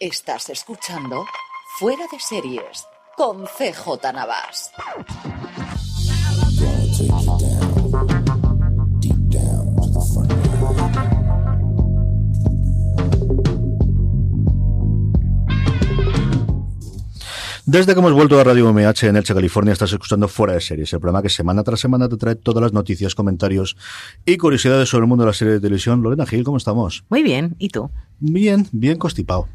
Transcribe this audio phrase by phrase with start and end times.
[0.00, 1.26] Estás escuchando
[1.78, 2.86] Fuera de Series
[3.18, 4.72] con CJ Navas.
[17.66, 20.92] Desde que hemos vuelto a Radio MH en Elche, California, estás escuchando Fuera de Series,
[20.94, 23.76] el programa que semana tras semana te trae todas las noticias, comentarios
[24.24, 26.02] y curiosidades sobre el mundo de la serie de televisión.
[26.02, 27.04] Lorena Gil, ¿cómo estamos?
[27.10, 27.90] Muy bien, ¿y tú?
[28.18, 29.46] Bien, bien constipado.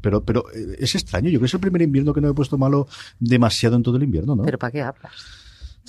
[0.00, 2.34] Pero, pero eh, es extraño, yo creo que es el primer invierno que no he
[2.34, 2.86] puesto malo
[3.18, 4.44] demasiado en todo el invierno, ¿no?
[4.44, 5.43] ¿Pero para qué hablas?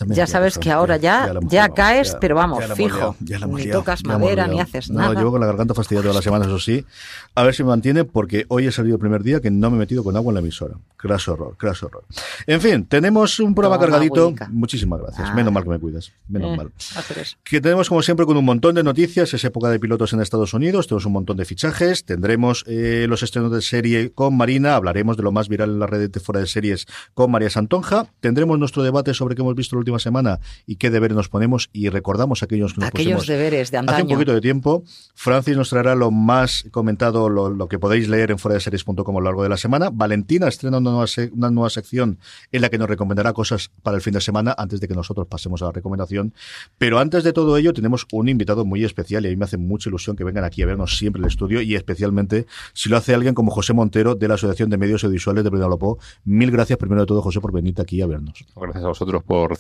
[0.08, 3.16] Ya sabes que ahora ya, ya, caes, pero vamos, fijo.
[3.20, 5.14] ni tocas madera, ni haces nada.
[5.14, 6.86] No, llevo con la garganta fastidiada toda la semana, eso sí.
[7.34, 9.78] A ver si me mantiene, porque hoy he salido el primer día que no me
[9.78, 10.76] he metido con agua en la emisora.
[10.98, 12.04] Craso horror, craso horror.
[12.48, 14.34] En fin, tenemos un programa cargadito.
[14.50, 15.34] Muchísimas gracias.
[15.36, 16.12] Menos mal que me cuidas.
[16.28, 16.72] Menos Eh, mal.
[16.96, 19.34] hacer Que tenemos, como siempre, con un montón de noticias.
[19.34, 20.88] Es época de pilotos en Estados Unidos.
[20.88, 22.06] Tenemos un montón de fichajes.
[22.06, 24.76] Tendremos eh, los estrenos de serie con Marina.
[24.76, 28.08] Hablaremos de lo más viral en la red de fuera de series con María Santonja.
[28.20, 31.70] Tendremos nuestro debate sobre qué hemos visto la última semana y qué deberes nos ponemos.
[31.74, 34.16] Y recordamos aquellos que nos Aquellos pusimos deberes de Hace un antaño.
[34.16, 34.84] poquito de tiempo,
[35.14, 39.16] Francis nos traerá lo más comentado, lo, lo que podéis leer en fuera de series.com
[39.16, 39.90] a lo largo de la semana.
[39.92, 42.18] Valentina estrena una nueva, se- una nueva sección
[42.52, 45.28] en la que nos recomendará cosas para el fin de semana antes de que nosotros
[45.28, 46.34] pasemos a la recomendación.
[46.78, 49.58] Pero antes de todo ello, tenemos un invitado muy especial y a mí me hace
[49.58, 53.14] mucha ilusión que vengan aquí a vernos siempre el estudio y especialmente si lo hace
[53.14, 55.98] alguien como José Montero de la Asociación de Medios Audiovisuales de Pedalopó.
[56.24, 58.46] Mil gracias primero de todo, José, por venirte aquí a vernos.
[58.56, 59.58] Gracias a vosotros por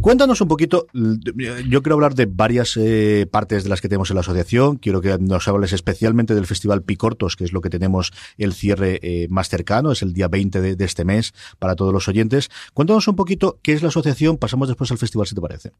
[0.00, 4.16] Cuéntanos un poquito, yo quiero hablar de varias eh, partes de las que tenemos en
[4.16, 8.12] la asociación, quiero que nos hables especialmente del Festival Picortos, que es lo que tenemos
[8.38, 11.92] el cierre eh, más cercano, es el día 20 de, de este mes para todos
[11.92, 12.50] los oyentes.
[12.72, 15.72] Cuéntanos un poquito qué es la asociación, pasamos después al festival si te parece.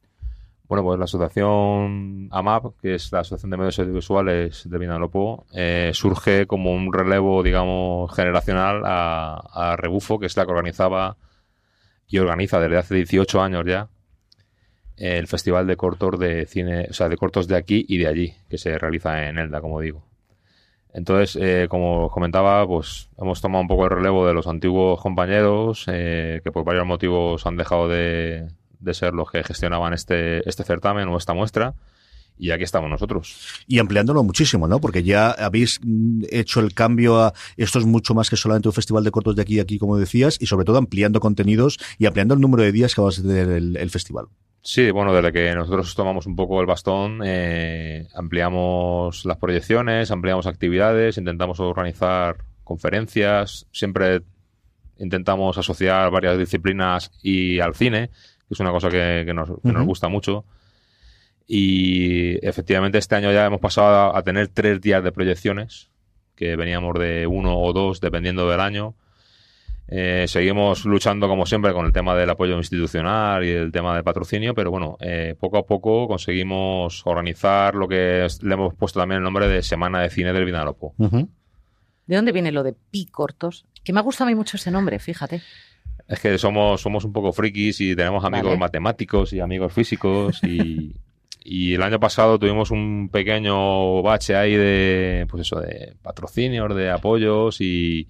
[0.67, 5.91] Bueno, pues la asociación AMAP, que es la Asociación de Medios Audiovisuales de Vinalopó, eh,
[5.93, 11.19] surge como un relevo, digamos, generacional a, a Rebufo, que es la que organizaba
[12.09, 13.89] y organiza desde hace 18 años ya
[14.97, 18.35] el Festival de Cortos de Cine, o sea, de cortos de aquí y de allí,
[18.49, 20.05] que se realiza en Elda, como digo.
[20.93, 25.87] Entonces, eh, como comentaba, pues hemos tomado un poco el relevo de los antiguos compañeros
[25.89, 28.47] eh, que por varios motivos han dejado de,
[28.79, 31.75] de ser los que gestionaban este, este certamen o esta muestra.
[32.37, 33.63] Y aquí estamos nosotros.
[33.69, 34.81] Y ampliándolo muchísimo, ¿no?
[34.81, 38.75] Porque ya habéis mm, hecho el cambio a esto es mucho más que solamente un
[38.75, 42.07] festival de cortos de aquí y aquí, como decías, y sobre todo ampliando contenidos y
[42.07, 44.27] ampliando el número de días que va a tener el, el festival.
[44.63, 50.47] Sí, bueno, desde que nosotros tomamos un poco el bastón, eh, ampliamos las proyecciones, ampliamos
[50.47, 54.23] actividades, intentamos organizar conferencias, siempre
[54.99, 58.09] intentamos asociar varias disciplinas y al cine,
[58.49, 59.87] que es una cosa que, que nos, que nos Ujú.
[59.87, 60.45] gusta mucho.
[61.47, 65.91] Y efectivamente este año ya hemos pasado a, a tener tres días de proyecciones,
[66.35, 68.95] que veníamos de uno o dos, dependiendo del año.
[69.87, 74.03] Eh, seguimos luchando, como siempre, con el tema del apoyo institucional y el tema del
[74.03, 78.99] patrocinio, pero bueno, eh, poco a poco conseguimos organizar lo que es- le hemos puesto
[79.01, 80.95] también el nombre de Semana de Cine del Vinalopó.
[80.99, 83.67] ¿De dónde viene lo de pi cortos?
[83.85, 85.43] Que me ha gustado a mí mucho ese nombre, fíjate.
[86.09, 88.59] Es que somos, somos un poco frikis y tenemos amigos Vale.
[88.59, 90.95] matemáticos y amigos físicos y,
[91.45, 96.91] y el año pasado tuvimos un pequeño bache ahí de, pues eso, de patrocinios, de
[96.91, 98.09] apoyos y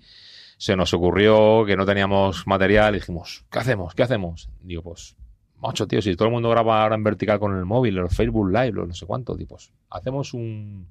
[0.56, 3.94] se nos ocurrió que no teníamos material y dijimos, ¿qué hacemos?
[3.94, 4.48] ¿Qué hacemos?
[4.62, 5.16] Digo, pues,
[5.60, 8.48] macho, tío, si todo el mundo graba ahora en vertical con el móvil, los Facebook
[8.50, 10.86] Live, los no sé cuánto, digo, pues, hacemos un,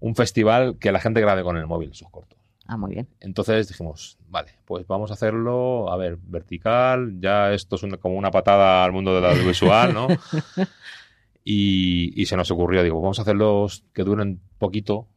[0.00, 2.38] un festival que la gente grabe con el móvil sus cortos.
[2.66, 3.08] Ah, muy bien.
[3.18, 8.14] Entonces dijimos, vale, pues vamos a hacerlo, a ver, vertical, ya esto es una- como
[8.16, 10.06] una patada al mundo del audiovisual, ¿no?
[11.44, 15.08] y, y se nos ocurrió, digo, vamos a hacerlos que duren poquito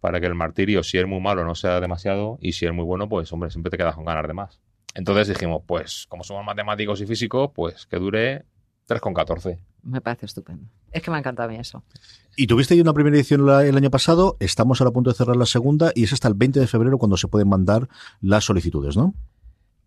[0.00, 2.84] para que el martirio, si es muy malo, no sea demasiado, y si es muy
[2.84, 4.60] bueno, pues hombre, siempre te quedas con ganas de más.
[4.94, 8.44] Entonces dijimos, pues como somos matemáticos y físicos, pues que dure
[8.88, 9.58] 3,14.
[9.82, 10.64] Me parece estupendo.
[10.92, 11.82] Es que me ha encantado a mí eso.
[12.36, 15.16] Y tuviste ya una primera edición la- el año pasado, estamos ahora a punto de
[15.16, 17.88] cerrar la segunda y es hasta el 20 de febrero cuando se pueden mandar
[18.20, 19.14] las solicitudes, ¿no?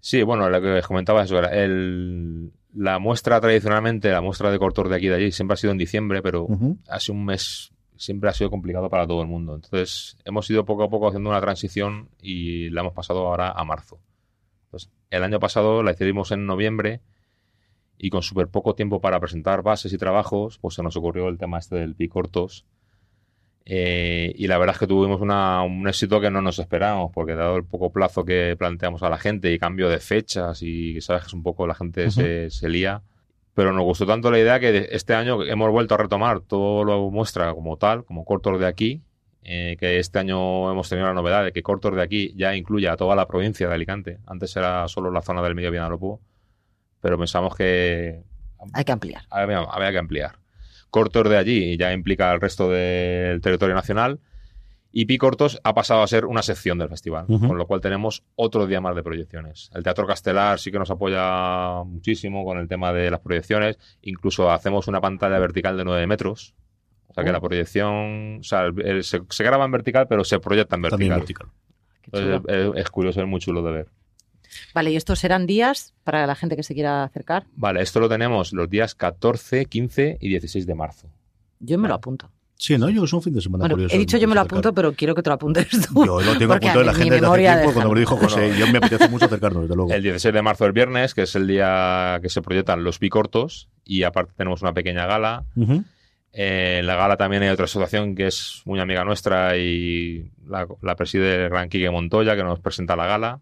[0.02, 4.96] Sí, bueno, lo que comentaba eso el, la muestra tradicionalmente, la muestra de cortos de
[4.96, 6.48] aquí y de allí, siempre ha sido en diciembre, pero
[6.88, 9.54] hace un mes siempre ha sido complicado para todo el mundo.
[9.54, 13.64] Entonces, hemos ido poco a poco haciendo una transición y la hemos pasado ahora a
[13.64, 14.00] marzo.
[14.66, 17.02] Entonces, el año pasado la hicimos en noviembre
[18.00, 21.38] y con súper poco tiempo para presentar bases y trabajos, pues se nos ocurrió el
[21.38, 22.66] tema este del Picortos.
[23.66, 27.36] Eh, y la verdad es que tuvimos una- un éxito que no nos esperábamos, porque
[27.36, 31.24] dado el poco plazo que planteamos a la gente y cambio de fechas y sabes
[31.24, 33.02] que es un poco la gente se, se lía,
[33.54, 37.10] pero nos gustó tanto la idea que este año hemos vuelto a retomar todo lo
[37.12, 39.02] muestra como tal, como cortos de aquí,
[39.44, 42.88] eh, que este año hemos tenido la novedad de que Cortos de aquí ya incluye
[42.88, 44.20] a toda la provincia de Alicante.
[44.28, 46.20] Antes era solo la zona del medio Vinalopó,
[47.00, 48.22] pero pensamos que...
[48.74, 49.24] Hay que ampliar.
[49.32, 50.34] Había, que ampliar.
[50.92, 54.20] Cortos de allí ya implica el resto del territorio nacional
[54.94, 58.68] y Picortos ha pasado a ser una sección del festival, con lo cual tenemos otro
[58.68, 59.72] día más de proyecciones.
[59.74, 63.78] El Teatro Castelar sí que nos apoya muchísimo con el tema de las proyecciones.
[64.02, 66.54] Incluso hacemos una pantalla vertical de 9 metros.
[67.08, 67.42] O sea que la oh.
[67.42, 68.66] proyección, o sea,
[69.02, 71.24] se, graba en vertical, pero se proyecta en vertical.
[72.76, 73.88] es, curioso, es muy chulo de ver.
[74.74, 77.46] Vale, ¿y estos serán días para la gente que se quiera acercar?
[77.56, 81.08] Vale, esto lo tenemos los días 14, 15 y 16 de marzo.
[81.60, 82.30] Yo me lo apunto.
[82.62, 82.92] Sí, ¿no?
[82.92, 83.96] Yo es un fin de semana curioso.
[83.96, 86.06] He dicho yo me lo apunto, pero quiero que te lo apuntes tú.
[86.06, 88.56] Yo lo tengo apuntado en la agenda desde hace tiempo cuando me lo dijo José.
[88.56, 89.92] yo me apetece mucho acercarnos, desde luego.
[89.92, 93.68] El 16 de marzo, el viernes, que es el día que se proyectan los bicortos,
[93.84, 95.44] y aparte tenemos una pequeña gala.
[96.34, 100.96] Eh, en la gala también hay otra asociación que es muy amiga nuestra y la,
[100.96, 103.40] preside el gran Quique Montoya, que nos presenta la gala.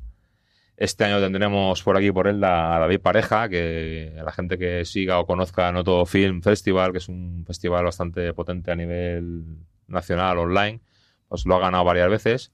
[0.79, 5.19] Este año tendremos por aquí por él a David Pareja, que la gente que siga
[5.19, 9.43] o conozca Noto Film Festival, que es un festival bastante potente a nivel
[9.87, 10.79] nacional, online,
[11.27, 12.53] pues lo ha ganado varias veces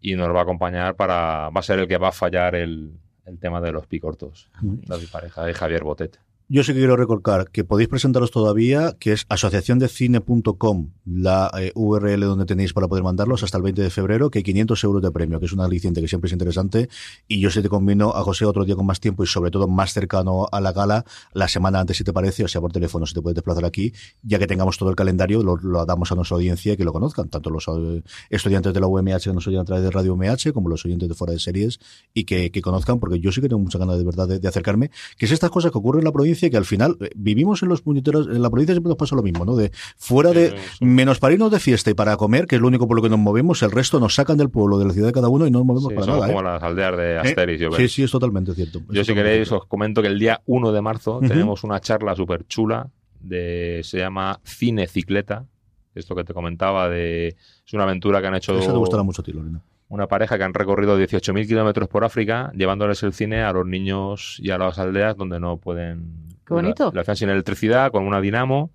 [0.00, 1.50] y nos va a acompañar para.
[1.50, 4.50] va a ser el que va a fallar el, el tema de los picortos.
[4.60, 6.18] David Pareja y Javier Botet.
[6.54, 12.20] Yo sí que quiero recordar que podéis presentaros todavía, que es asociaciondecine.com, la eh, URL
[12.20, 15.10] donde tenéis para poder mandarlos hasta el 20 de febrero, que hay 500 euros de
[15.10, 16.90] premio, que es una aliciente que siempre es interesante.
[17.26, 19.66] Y yo sí te convino a José otro día con más tiempo y sobre todo
[19.66, 23.06] más cercano a la gala, la semana antes si te parece, o sea por teléfono
[23.06, 26.34] si te puedes desplazar aquí, ya que tengamos todo el calendario, lo, damos a nuestra
[26.34, 29.60] audiencia y que lo conozcan, tanto los eh, estudiantes de la UMH que nos oyen
[29.60, 31.80] a través de Radio UMH, como los oyentes de fuera de series,
[32.12, 35.24] y que, conozcan, porque yo sí que tengo mucha ganas de verdad de acercarme, que
[35.24, 37.82] es estas cosas que ocurren en la provincia que al final eh, vivimos en los
[37.82, 39.56] puñeteros, en la provincia siempre nos pasa lo mismo, ¿no?
[39.56, 42.86] De fuera de, menos para irnos de fiesta y para comer, que es lo único
[42.86, 45.12] por lo que nos movemos, el resto nos sacan del pueblo, de la ciudad de
[45.12, 46.26] cada uno y no nos movemos para nada.
[46.26, 46.44] como ¿eh?
[46.44, 48.80] las aldeas de Asteris, yo Sí, sí, es totalmente cierto.
[48.88, 52.46] Yo si queréis os comento que el día 1 de marzo tenemos una charla súper
[52.46, 52.88] chula
[53.20, 55.46] de, se llama Cine Cicleta,
[55.94, 58.58] esto que te comentaba de, es una aventura que han hecho...
[58.58, 59.62] Eso te gustará mucho a ti, Lorena
[59.92, 64.38] una pareja que han recorrido 18.000 kilómetros por África, llevándoles el cine a los niños
[64.42, 66.31] y a las aldeas donde no pueden...
[66.52, 66.90] Qué bonito.
[66.92, 68.70] Lo hacen sin electricidad, con una dinamo.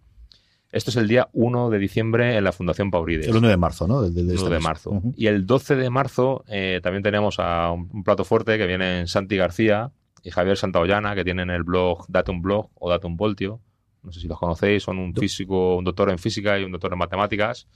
[0.71, 3.27] Esto es el día 1 de diciembre en la Fundación Paurides.
[3.27, 4.03] El 1 de marzo, ¿no?
[4.03, 5.01] El, de, 1 de este marzo.
[5.15, 9.37] Y el 12 de marzo eh, también tenemos a un, plato fuerte que vienen Santi
[9.37, 9.91] García
[10.23, 13.61] y Javier Santaollana, que tienen el blog Datum Blog o Datum Voltio.
[14.03, 16.91] No sé si los conocéis, son un físico, un doctor en física y un doctor
[16.91, 17.67] en matemáticas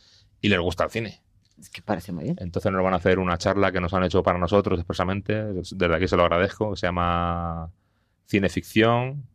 [0.42, 1.22] y les gusta el cine.
[1.60, 2.36] Es que parece muy bien.
[2.40, 5.96] Entonces nos van a hacer una charla que nos han hecho para nosotros expresamente, desde
[5.96, 7.70] aquí se lo agradezco, que se llama
[8.26, 9.28] Cineficción,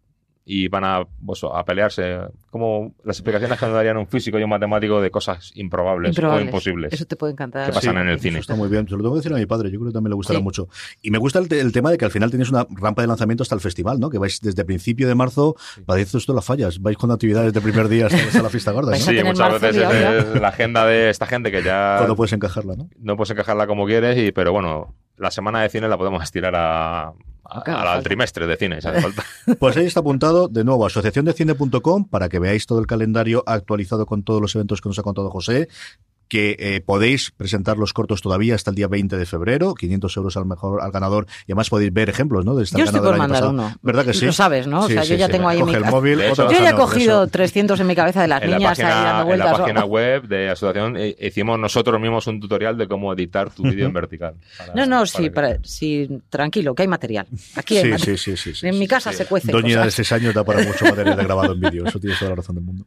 [0.48, 2.20] y van a, pues, a pelearse.
[2.50, 6.40] Como las explicaciones que nos darían un físico y un matemático de cosas improbables, o
[6.40, 6.92] imposibles.
[6.92, 7.66] Eso te puede encantar.
[7.66, 8.38] Que pasan en el cine.
[8.38, 8.86] está muy bien.
[8.86, 9.72] Se lo tengo que decir a mi padre.
[9.72, 10.68] Yo creo que también le gustará mucho.
[11.02, 13.56] Y me gusta el, tema de que al final tenéis una rampa de lanzamiento hasta
[13.56, 14.08] el festival, ¿no?
[14.08, 16.80] Que vais desde principio de marzo, padece esto las fallas.
[16.80, 18.94] Vais con actividades de primer día hasta, la fiesta gorda.
[18.94, 22.04] Sí, muchas veces es, la agenda de esta gente que ya.
[22.06, 22.88] No puedes encajarla, ¿no?
[23.00, 26.54] No puedes encajarla como quieres, y, pero bueno, la semana de cine la podemos estirar
[26.54, 27.12] a,
[27.50, 29.24] al trimestre de cine, falta.
[29.58, 34.22] Pues ahí está apuntado de nuevo asociaciondecine.com para que veáis todo el calendario actualizado con
[34.22, 35.68] todos los eventos que nos ha contado José
[36.28, 40.36] que eh, podéis presentar los cortos todavía hasta el día 20 de febrero, 500 euros
[40.36, 42.54] al mejor al ganador, y además podéis ver ejemplos, ¿no?
[42.54, 43.74] De esta yo estoy por mandar uno.
[43.82, 44.26] ¿Verdad que sí?
[44.26, 44.80] Lo sabes, ¿no?
[44.80, 47.78] o sea, yo ya tengo ahí en mi el móvil, Yo ya he cogido 300
[47.80, 49.46] en mi cabeza de las niñas ahí dando vueltas.
[49.46, 53.50] En la página web de asociación eh, hicimos nosotros mismos un tutorial de cómo editar
[53.50, 54.34] tu vídeo en vertical.
[54.74, 55.30] no, no, sí,
[55.62, 57.26] sí, tranquilo, que hay material.
[57.54, 58.18] Aquí hay material.
[58.18, 59.52] Sí, sí, sí, En mi casa se cuece.
[59.52, 62.30] Doña de 6 años da para mucho material de grabado en vídeo, eso tienes toda
[62.30, 62.84] la razón del mundo.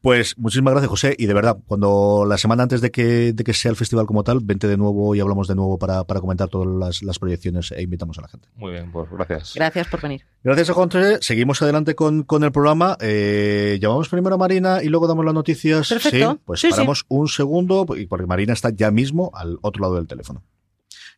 [0.00, 3.76] Pues muchísimas gracias, José, y de verdad, cuando la semana antes de que sea el
[3.76, 7.72] festival como tal, vente de nuevo y hablamos de nuevo para, comentar todas las, proyecciones
[7.72, 8.48] e invitamos a la gente.
[8.54, 9.54] Muy bien, pues gracias.
[9.56, 10.24] Gracias por venir.
[10.44, 11.18] Gracias a José.
[11.20, 12.96] Seguimos adelante con, el programa.
[13.00, 15.88] Eh, llamamos primero a Marina y luego damos las noticias.
[15.88, 16.32] Perfecto.
[16.32, 20.44] Sí, pues paramos un segundo porque Marina está ya mismo al otro lado del teléfono.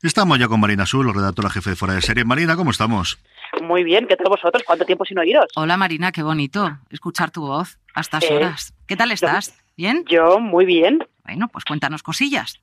[0.03, 2.25] Estamos ya con Marina Sul, redactora jefe de Fuera de Serie.
[2.25, 3.19] Marina, ¿cómo estamos?
[3.63, 4.63] Muy bien, ¿qué tal vosotros?
[4.67, 5.45] ¿Cuánto tiempo sin oíros?
[5.55, 8.75] Hola Marina, qué bonito escuchar tu voz a estas eh, horas.
[8.87, 9.62] ¿Qué tal estás?
[9.77, 10.05] ¿Bien?
[10.09, 11.07] Yo muy bien.
[11.25, 12.61] Bueno, pues cuéntanos cosillas.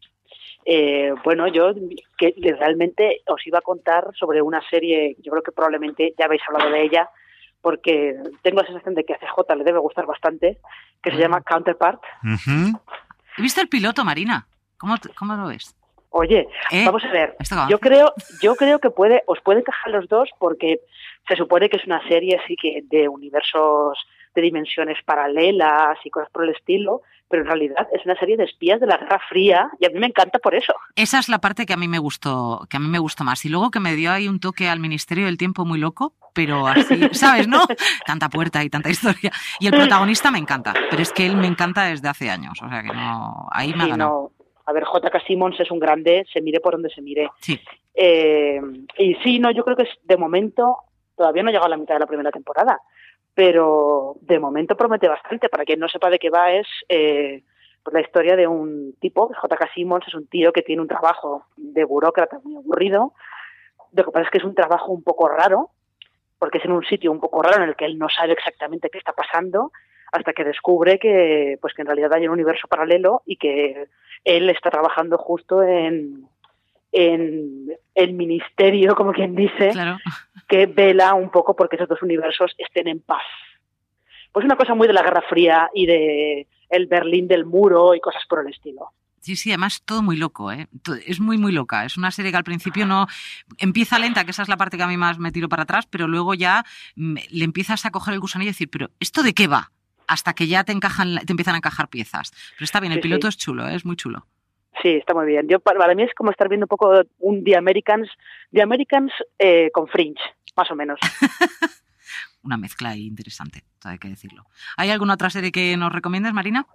[0.66, 1.74] Eh, bueno, yo
[2.18, 6.42] que realmente os iba a contar sobre una serie, yo creo que probablemente ya habéis
[6.48, 7.10] hablado de ella,
[7.62, 10.60] porque tengo la sensación de que a CJ le debe gustar bastante,
[11.02, 12.02] que se llama Counterpart.
[13.38, 14.48] He visto el piloto, Marina.
[14.78, 15.76] ¿Cómo, cómo lo ves?
[16.12, 16.86] Oye, ¿Eh?
[16.86, 17.36] vamos a ver.
[17.70, 20.80] Yo creo, yo creo que puede, os puede encajar los dos porque
[21.28, 23.98] se supone que es una serie así que de universos
[24.36, 28.44] de dimensiones paralelas y cosas por el estilo, pero en realidad es una serie de
[28.44, 30.74] espías de la Guerra Fría y a mí me encanta por eso.
[30.96, 33.46] Esa es la parte que a mí me gustó, que a mí me gustó más.
[33.46, 36.68] Y luego que me dio ahí un toque al Ministerio del Tiempo muy loco, pero
[36.68, 37.62] así, ¿sabes, no?
[38.06, 39.32] Tanta puerta y tanta historia.
[39.60, 42.68] Y el protagonista me encanta, pero es que él me encanta desde hace años, o
[42.68, 44.32] sea que no, ahí me ha ganado.
[44.66, 45.20] A ver, J.K.
[45.26, 47.30] Simmons es un grande, se mire por donde se mire.
[47.42, 47.60] Sí.
[47.94, 48.62] Eh,
[49.00, 50.78] y sí, no, yo creo que de momento
[51.16, 52.80] todavía no ha llegado a la mitad de la primera temporada
[53.40, 55.48] pero de momento promete bastante.
[55.48, 57.42] Para quien no sepa de qué va, es eh,
[57.82, 59.70] pues la historia de un tipo, J.K.
[59.74, 63.14] Simmons, es un tío que tiene un trabajo de burócrata muy aburrido.
[63.94, 65.70] Lo que pasa es que es un trabajo un poco raro,
[66.38, 68.90] porque es en un sitio un poco raro en el que él no sabe exactamente
[68.90, 69.72] qué está pasando,
[70.12, 73.88] hasta que descubre que, pues que en realidad hay un universo paralelo y que
[74.26, 76.28] él está trabajando justo en,
[76.92, 79.72] en el ministerio, como quien dice,
[80.50, 83.24] que vela un poco porque esos dos universos estén en paz.
[84.34, 88.00] Pues una cosa muy de la Guerra Fría y de el Berlín del muro y
[88.00, 88.92] cosas por el estilo.
[89.22, 90.68] Sí, sí, además todo muy loco, ¿eh?
[91.06, 91.86] Es muy, muy loca.
[91.86, 93.06] Es una serie que al principio no
[93.58, 95.86] empieza lenta, que esa es la parte que a mí más me tiro para atrás,
[95.88, 96.64] pero luego ya
[96.96, 99.72] mm, le empiezas a coger el gusanillo y decir, pero ¿esto de qué va?
[100.08, 102.32] Hasta que ya te encajan, te empiezan a encajar piezas.
[102.54, 103.76] Pero está bien, el piloto es chulo, ¿eh?
[103.76, 104.26] es muy chulo.
[104.82, 105.48] Sí, está muy bien.
[105.48, 108.10] Yo para, mí es como estar viendo un poco un The Americans,
[108.54, 110.22] The Americans eh, con Fringe,
[110.60, 111.00] más o menos.
[112.44, 114.44] Una mezcla interesante, hay que decirlo.
[114.78, 116.66] ¿Hay alguna otra serie que nos recomiendas, Marina?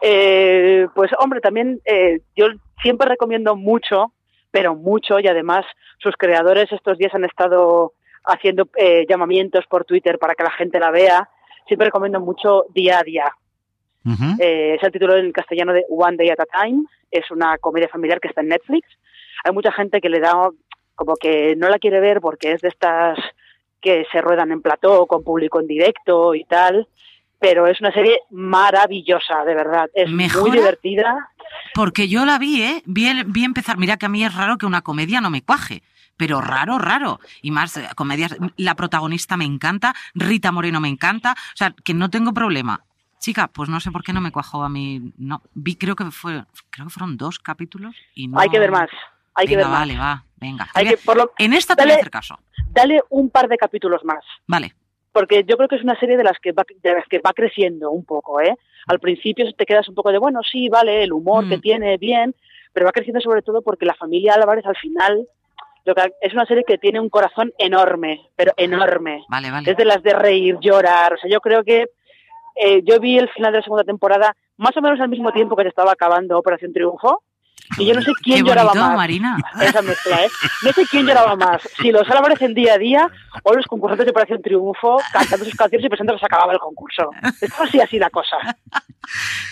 [0.00, 2.46] Eh, pues hombre, también eh, yo
[2.82, 4.12] siempre recomiendo mucho,
[4.50, 5.64] pero mucho, y además
[5.98, 7.92] sus creadores estos días han estado
[8.24, 8.68] haciendo
[9.08, 11.28] llamamientos por Twitter para que la gente la vea.
[11.66, 13.32] Siempre recomiendo mucho Día a Día.
[14.38, 18.20] es el título en castellano de One Day at a Time es una comedia familiar
[18.20, 18.88] que está en Netflix.
[19.44, 20.50] Hay mucha gente que le da
[20.98, 23.16] como que no la quiere ver porque es de estas
[23.80, 26.88] que se ruedan en plató con público en directo y tal,
[27.38, 29.88] pero es una serie maravillosa, de verdad.
[29.94, 31.30] Es muy divertida.
[31.72, 32.82] Porque yo la vi, ¿eh?
[32.84, 33.78] Vi, vi empezar.
[33.78, 35.82] Mira que a mí es raro que una comedia no me cuaje
[36.16, 37.20] pero raro, raro.
[37.42, 41.94] Y más eh, comedias, la protagonista me encanta, Rita Moreno me encanta, o sea, que
[41.94, 42.82] no tengo problema.
[43.20, 45.12] Chica, pues no sé por qué no me cuajó a mí.
[45.16, 48.40] No, vi, creo que fue, creo que fueron dos capítulos y no.
[48.40, 48.90] Hay que ver más.
[49.38, 50.66] Hay que ver vale, va, venga.
[51.38, 52.38] en esta te voy a hacer caso.
[52.70, 54.24] Dale un par de capítulos más.
[54.46, 54.74] Vale.
[55.12, 57.32] Porque yo creo que es una serie de las que va, de las que va
[57.32, 58.56] creciendo un poco, ¿eh?
[58.88, 61.60] Al principio te quedas un poco de, bueno, sí, vale, el humor que mm.
[61.60, 62.34] tiene, bien,
[62.72, 65.26] pero va creciendo sobre todo porque la familia Álvarez al final
[66.20, 69.24] es una serie que tiene un corazón enorme, pero enorme.
[69.28, 69.70] Vale, vale.
[69.70, 71.14] Es de las de reír, llorar.
[71.14, 71.86] O sea, yo creo que
[72.56, 75.56] eh, yo vi el final de la segunda temporada más o menos al mismo tiempo
[75.56, 77.22] que se estaba acabando Operación Triunfo.
[77.78, 78.96] Y yo no sé quién lloraba más.
[78.96, 79.36] Marina.
[79.60, 80.28] Esa mezcla, ¿eh?
[80.64, 81.62] No sé quién lloraba más.
[81.80, 83.10] Si los Álvarez en día a día
[83.42, 86.58] o los concursantes de Operación Triunfo cantando sus canciones y pensando que se acababa el
[86.58, 87.10] concurso.
[87.40, 88.36] Es así, así la cosa.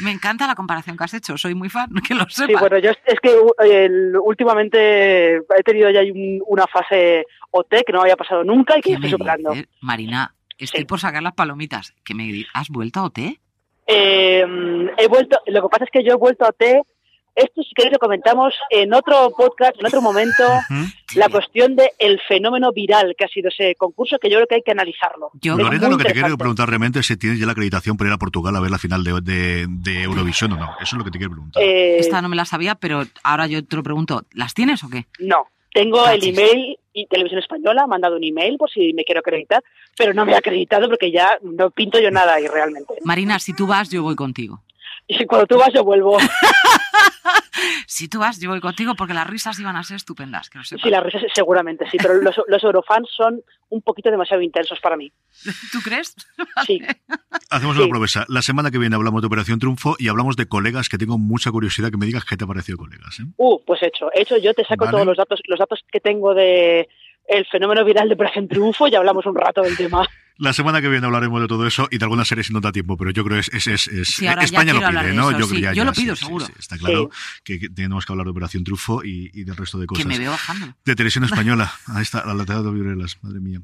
[0.01, 1.39] Me encanta la comparación que has hecho.
[1.39, 2.49] Soy muy fan, que lo sepas.
[2.49, 3.37] Sí, bueno, yo es que
[4.19, 6.01] últimamente he tenido ya
[6.47, 9.55] una fase OT que no había pasado nunca y que estoy superando.
[9.81, 11.95] Marina, Estoy por sacar las palomitas.
[12.05, 13.19] ¿Que me ¿Has vuelto a OT?
[13.87, 14.45] Eh,
[14.97, 16.63] he vuelto, lo que pasa es que yo he vuelto a OT.
[17.37, 20.43] Esto, si queréis, lo comentamos en otro podcast, en otro momento.
[21.15, 24.55] La cuestión del el fenómeno viral que ha sido ese concurso, que yo creo que
[24.57, 25.31] hay que analizarlo.
[25.43, 28.15] Lorena, lo que te quiero preguntar realmente es si tienes ya la acreditación para ir
[28.15, 30.71] a Portugal a ver la final de, de, Eurovisión o no.
[30.81, 31.63] Eso es lo que te quiero preguntar.
[31.63, 34.23] Eh, Esta no me la sabía, pero ahora yo te lo pregunto.
[34.33, 35.07] ¿Las tienes o qué?
[35.19, 35.49] No.
[35.73, 39.63] Tengo el email y Televisión Española ha mandado un email por si me quiero acreditar,
[39.99, 42.95] pero no me ha acreditado porque ya no pinto yo nada ahí realmente.
[43.05, 44.63] Marina, si tú vas, yo voy contigo.
[45.07, 46.19] Y si cuando tú vas, yo vuelvo.
[47.87, 50.51] si tú vas, yo voy contigo porque las risas iban a ser estupendas.
[50.51, 54.81] Que sí, las risas seguramente sí, pero los, los eurofans son un poquito demasiado intensos
[54.81, 55.13] para mí.
[55.73, 56.15] ¿Tú crees?
[56.67, 56.81] Sí.
[57.51, 58.25] Hacemos una promesa.
[58.29, 61.51] La semana que viene hablamos de Operación Triunfo y hablamos de colegas que tengo mucha
[61.51, 63.21] curiosidad que me digas qué te ha parecido colegas.
[63.21, 63.25] ¿eh?
[63.37, 64.09] Uh, pues hecho.
[64.15, 66.89] Hecho, yo te saco todos los datos, los datos que tengo de
[67.29, 70.07] el fenómeno viral de Operación Triunfo y hablamos un rato del tema.
[70.39, 72.71] La semana que viene hablaremos de todo eso y de algunas series si no da
[72.71, 75.31] tiempo, pero yo creo que es, es, es, España lo pide, ¿no?
[75.33, 76.47] yo, lo pido, seguro.
[76.59, 77.11] está claro
[77.43, 80.05] que, tenemos que hablar de Operación Trufo y, y, del resto de cosas.
[80.05, 80.75] Que me veo bajando.
[80.85, 81.73] De televisión española.
[81.87, 83.61] Ahí está, la lateral de Vibrelas, madre mía.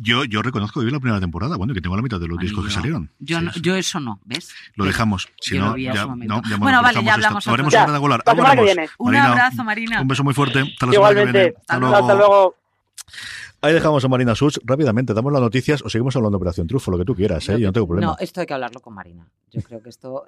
[0.00, 2.38] Yo, yo reconozco que vi la primera temporada, bueno, que tengo la mitad de los
[2.38, 3.10] discos que salieron.
[3.18, 4.54] Yo, yo eso no, ¿ves?
[4.76, 5.28] Lo dejamos.
[5.40, 7.44] Si no, ya, no, ya, bueno, vale, ya hablamos.
[7.46, 10.00] Lo haremos ya, de Un abrazo, Marina.
[10.00, 10.60] Un beso muy fuerte.
[10.60, 11.54] Hasta la Igualmente.
[11.58, 11.96] Hasta luego.
[11.96, 12.56] Hasta luego.
[13.60, 15.14] Ahí dejamos a Marina Such rápidamente.
[15.14, 17.58] Damos las noticias o seguimos hablando de Operación Trufo, lo que tú quieras, ¿eh?
[17.58, 18.12] yo no tengo problema.
[18.12, 19.28] No, esto hay que hablarlo con Marina.
[19.50, 20.24] Yo creo que esto.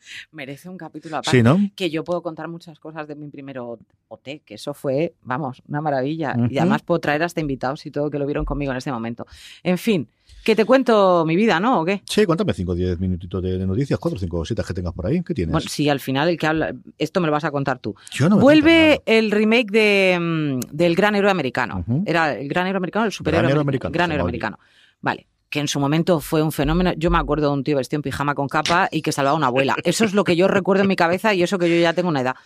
[0.32, 1.36] merece un capítulo aparte.
[1.36, 1.58] Sí, ¿no?
[1.76, 5.80] Que yo puedo contar muchas cosas de mi primer OT, que eso fue, vamos, una
[5.80, 6.34] maravilla.
[6.50, 9.26] Y además puedo traer hasta invitados y todo que lo vieron conmigo en ese momento.
[9.62, 10.08] En fin,
[10.44, 11.80] que te cuento mi vida, ¿no?
[11.80, 12.02] ¿O qué?
[12.06, 14.92] Sí, cuéntame 5 o 10 minutitos de, de noticias, 4 o 5 cositas que tengas
[14.94, 15.22] por ahí.
[15.22, 15.52] ¿Qué tienes?
[15.52, 17.94] Bueno, sí, al final el que habla, esto me lo vas a contar tú.
[18.12, 21.84] Yo no me Vuelve el remake de, mm, del Gran Héroe Americano.
[22.06, 24.58] Era el Gran Héroe Americano, el superhéroe Gran Héroe amer- Americano, Gran Héroe Americano.
[25.00, 25.26] Vale.
[25.50, 26.92] Que en su momento fue un fenómeno.
[26.96, 29.38] Yo me acuerdo de un tío vestido en pijama con capa y que salvaba a
[29.38, 29.76] una abuela.
[29.82, 32.08] Eso es lo que yo recuerdo en mi cabeza y eso que yo ya tengo
[32.08, 32.36] una edad.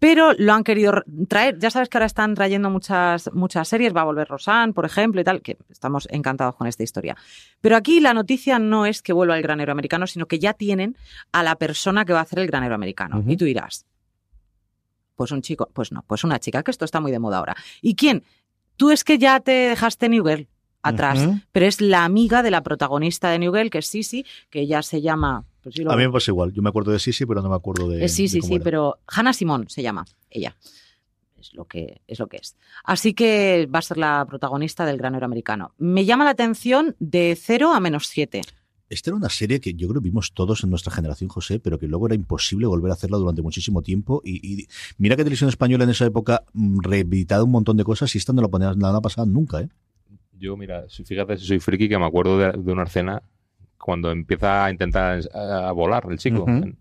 [0.00, 1.58] Pero lo han querido traer.
[1.58, 3.94] Ya sabes que ahora están trayendo muchas, muchas series.
[3.94, 7.16] Va a volver Rosanne, por ejemplo, y tal, que estamos encantados con esta historia.
[7.60, 10.54] Pero aquí la noticia no es que vuelva el Gran Héroe Americano, sino que ya
[10.54, 10.96] tienen
[11.32, 13.22] a la persona que va a hacer el Gran Héroe Americano.
[13.26, 13.84] Y tú dirás,
[15.16, 17.54] pues un chico, pues no, pues una chica, que esto está muy de moda ahora.
[17.82, 18.24] ¿Y quién?
[18.78, 20.48] Tú es que ya te dejaste New Girl
[20.82, 24.66] atrás, pero es la amiga de la protagonista de New Girl, que es Sisi, que
[24.66, 25.44] ya se llama...
[25.62, 26.52] Pues sí, lo- A mí me pasa igual.
[26.52, 28.04] Yo me acuerdo de Sisi, pero no me acuerdo de.
[28.04, 28.64] eh, sí, de sí, cómo sí, era.
[28.64, 30.56] pero Hannah Simón se llama ella.
[31.38, 32.56] Es lo que es lo que es.
[32.84, 35.74] Así que va a ser la protagonista del Gran Héroe Americano.
[35.78, 38.40] Me llama la atención de 0 a menos 7.
[38.88, 41.78] Esta era una serie que yo creo que vimos todos en nuestra generación, José, pero
[41.78, 44.20] que luego era imposible volver a hacerla durante muchísimo tiempo.
[44.24, 44.66] Y, y
[44.98, 48.32] mira que Televisión Española en esa época mm, reeditado un montón de cosas y esta
[48.32, 49.68] no la ponían nada pasada nunca, ¿eh?
[50.40, 53.22] Yo, mira, si- fíjate si soy friki que me acuerdo de, de una escena
[53.78, 56.42] cuando empieza a intentar a, a volar el chico.
[56.44, 56.74] Ujú.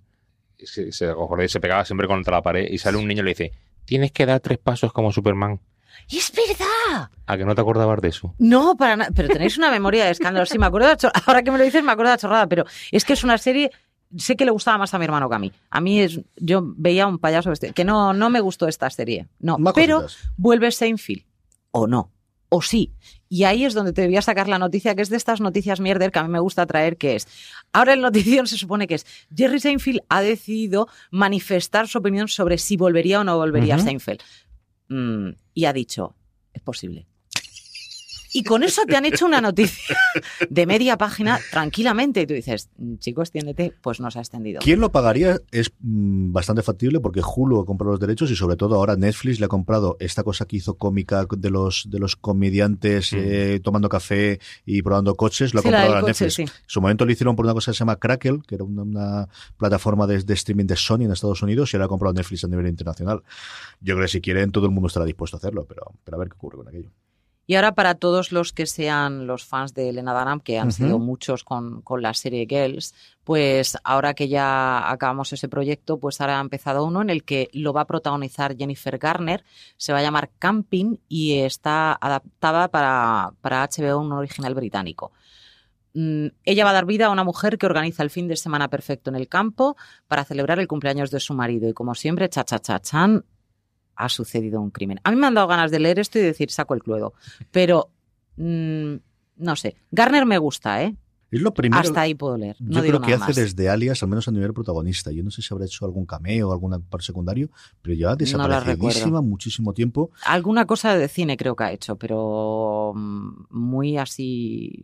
[0.57, 3.31] se, se, acordáis, se pegaba siempre contra la pared y sale un niño y le
[3.31, 3.51] dice,
[3.85, 5.59] tienes que dar tres pasos como Superman.
[6.09, 7.09] ¡Y es verdad!
[7.25, 8.33] ¿A que no te acordabas de eso?
[8.39, 9.11] No, para nada.
[9.13, 10.45] Pero tenéis una memoria de escándalo.
[10.45, 12.63] Sí, me acuerdo de Ahora que me lo dices, me acuerdo de la chorrada, pero
[12.91, 13.69] es que es una serie.
[14.17, 15.51] Sé que le gustaba más a mi hermano que a mí.
[15.69, 16.19] A mí es.
[16.37, 17.73] Yo veía un payaso vestido.
[17.73, 19.27] Que no, no me gustó esta serie.
[19.39, 19.57] No.
[19.59, 20.31] Más pero cositas.
[20.37, 21.23] vuelve Seinfeld.
[21.71, 22.11] O no.
[22.49, 22.93] O sí.
[23.29, 26.11] Y ahí es donde te debía sacar la noticia, que es de estas noticias mierder
[26.11, 27.27] que a mí me gusta traer, que es.
[27.71, 29.05] Ahora el notición se supone que es.
[29.33, 33.77] Jerry Seinfeld ha decidido manifestar su opinión sobre si volvería o no volvería.
[33.77, 34.21] Seinfeld.
[34.89, 36.15] Mm, y ha dicho,
[36.53, 37.05] es posible.
[38.31, 39.97] Y con eso te han hecho una noticia
[40.49, 42.21] de media página tranquilamente.
[42.21, 43.73] Y tú dices, "Mm, chico, extiéndete.
[43.81, 44.59] Pues no se ha extendido.
[44.61, 45.39] ¿Quién lo pagaría?
[45.51, 49.39] Es mm, bastante factible porque Hulu ha comprado los derechos y sobre todo ahora Netflix
[49.39, 53.17] le ha comprado esta cosa que hizo cómica de los de los comediantes Mm.
[53.19, 56.33] eh, tomando café y probando coches, lo ha Sí, comprado ahora coche, Netflix.
[56.35, 56.41] sí.
[56.43, 58.83] En su momento lo hicieron por una cosa que se llama Crackle, que era una,
[58.83, 62.43] una plataforma de, de streaming de Sony en Estados Unidos y ahora ha comprado Netflix
[62.43, 63.23] a nivel internacional.
[63.81, 66.19] Yo creo que si quieren todo el mundo estará dispuesto a hacerlo, pero, pero a
[66.19, 66.89] ver qué ocurre con aquello.
[67.49, 70.99] Y ahora para todos los que sean los fans de Elena Dunham, que han sido
[70.99, 76.37] muchos con, con la serie Girls, pues ahora que ya acabamos ese proyecto, pues ahora
[76.37, 79.43] ha empezado uno en el que lo va a protagonizar Jennifer Garner,
[79.77, 85.11] se va a llamar Camping y está adaptada para, para HBO, un original británico.
[85.95, 88.67] Mm, Ella va a dar vida a una mujer que organiza el fin de semana
[88.67, 89.75] perfecto en el campo
[90.07, 91.67] para celebrar el cumpleaños de su marido.
[91.67, 93.25] Y como siempre, cha cha cha chan,
[93.99, 94.99] ha sucedido un crimen.
[95.03, 97.13] A mí me han dado ganas de leer esto y decir, saco el cluedo.
[97.51, 97.89] Pero,
[98.37, 98.95] mm,
[99.37, 99.75] no sé.
[99.91, 100.95] Garner me gusta, ¿eh?
[101.29, 101.81] Es lo primero.
[101.81, 102.55] Hasta ahí puedo leer.
[102.59, 103.53] No yo digo creo que nada hace más.
[103.53, 105.11] desde Alias, al menos a nivel protagonista.
[105.11, 107.49] Yo no sé si habrá hecho algún cameo o algún par secundario,
[107.81, 109.21] pero ya la desaparecidísima recuerdo.
[109.23, 110.11] muchísimo tiempo.
[110.25, 114.81] Alguna cosa de cine creo que ha hecho, pero mm, muy así,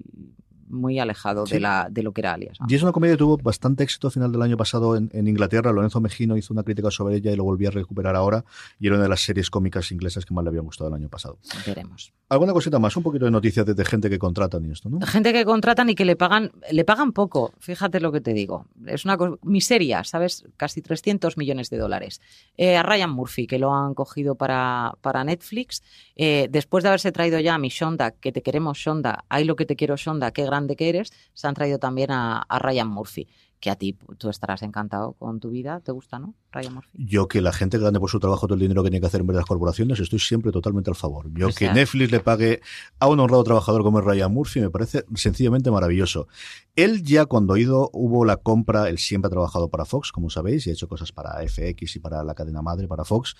[0.67, 1.56] muy alejado Sí.
[1.56, 2.60] de, la, de lo que era Alias.
[2.60, 2.65] ¿no?
[2.69, 5.28] Y es una comedia que tuvo bastante éxito a final del año pasado en, en
[5.28, 5.71] Inglaterra.
[5.71, 8.43] Lorenzo Mejino hizo una crítica sobre ella y lo volví a recuperar ahora.
[8.80, 11.10] Y era una de las series cómicas inglesas que más le habían gustado el año
[11.10, 11.38] pasado.
[11.65, 12.13] Veremos.
[12.30, 12.95] ¿Alguna cosita más?
[12.97, 14.99] Un poquito de noticias de, de gente que contratan y esto, ¿no?
[15.06, 17.54] Gente que contratan y que le pagan, le pagan poco.
[17.60, 18.65] Fíjate lo que te digo.
[18.88, 20.45] Es una miseria, ¿sabes?
[20.58, 22.21] Casi 300 millones de dólares.
[22.58, 25.84] Eh, a Ryan Murphy, que lo han cogido para, para Netflix,
[26.15, 29.56] eh, después de haberse traído ya a mi Shonda, que te queremos Shonda, hay lo
[29.56, 32.88] que te quiero Shonda, qué grande que eres, se han traído también a, a Ryan
[32.88, 33.28] Murphy,
[33.60, 35.80] que a ti tú estarás encantado con tu vida.
[35.80, 36.36] ¿Te gusta, no?
[36.52, 36.89] Ryan Murphy.
[36.94, 39.22] Yo que la gente gane por su trabajo todo el dinero que tiene que hacer
[39.22, 41.30] en vez de las corporaciones, estoy siempre totalmente al favor.
[41.34, 42.62] Yo O que Netflix le pague
[43.00, 46.28] a un honrado trabajador como es Ryan Murphy me parece sencillamente maravilloso.
[46.76, 50.68] Él ya cuando ido hubo la compra, él siempre ha trabajado para Fox, como sabéis,
[50.68, 53.36] y ha hecho cosas para FX y para la cadena madre, para Fox.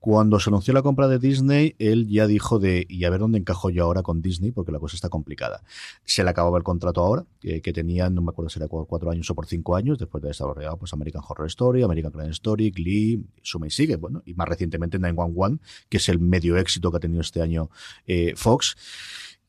[0.00, 3.38] Cuando se anunció la compra de Disney, él ya dijo de, y a ver dónde
[3.38, 5.62] encajo yo ahora con Disney, porque la cosa está complicada.
[6.04, 9.28] Se le acababa el contrato ahora, que, tenían, no me acuerdo si era cuatro años
[9.30, 13.22] o por cinco años, después de desarrollado pues American Horror Story, American Crime Story, Glee,
[13.42, 17.00] suma y sigue, bueno, y más recientemente 911, que es el medio éxito que ha
[17.00, 17.70] tenido este año
[18.06, 18.76] eh, Fox.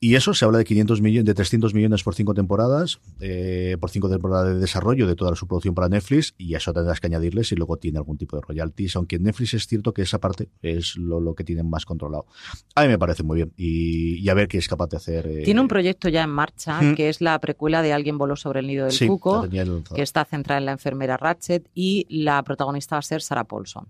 [0.04, 3.88] Y eso se habla de 500 millones, de 300 millones por cinco temporadas, eh, por
[3.88, 7.06] cinco temporadas de desarrollo de toda su producción para Netflix, y a eso tendrás que
[7.06, 10.18] añadirle si luego tiene algún tipo de royalties, aunque en Netflix es cierto que esa
[10.18, 12.26] parte es lo, lo que tienen más controlado.
[12.74, 15.24] A mí me parece muy bien, y, y a ver qué es capaz de hacer.
[15.28, 18.58] eh, Tiene un proyecto ya en marcha, que es la precuela de Alguien voló sobre
[18.58, 22.96] el nido del sí, cuco, que está centrada en la enfermera Ratchet, y la protagonista
[22.96, 23.86] va a ser Sarah Paulson,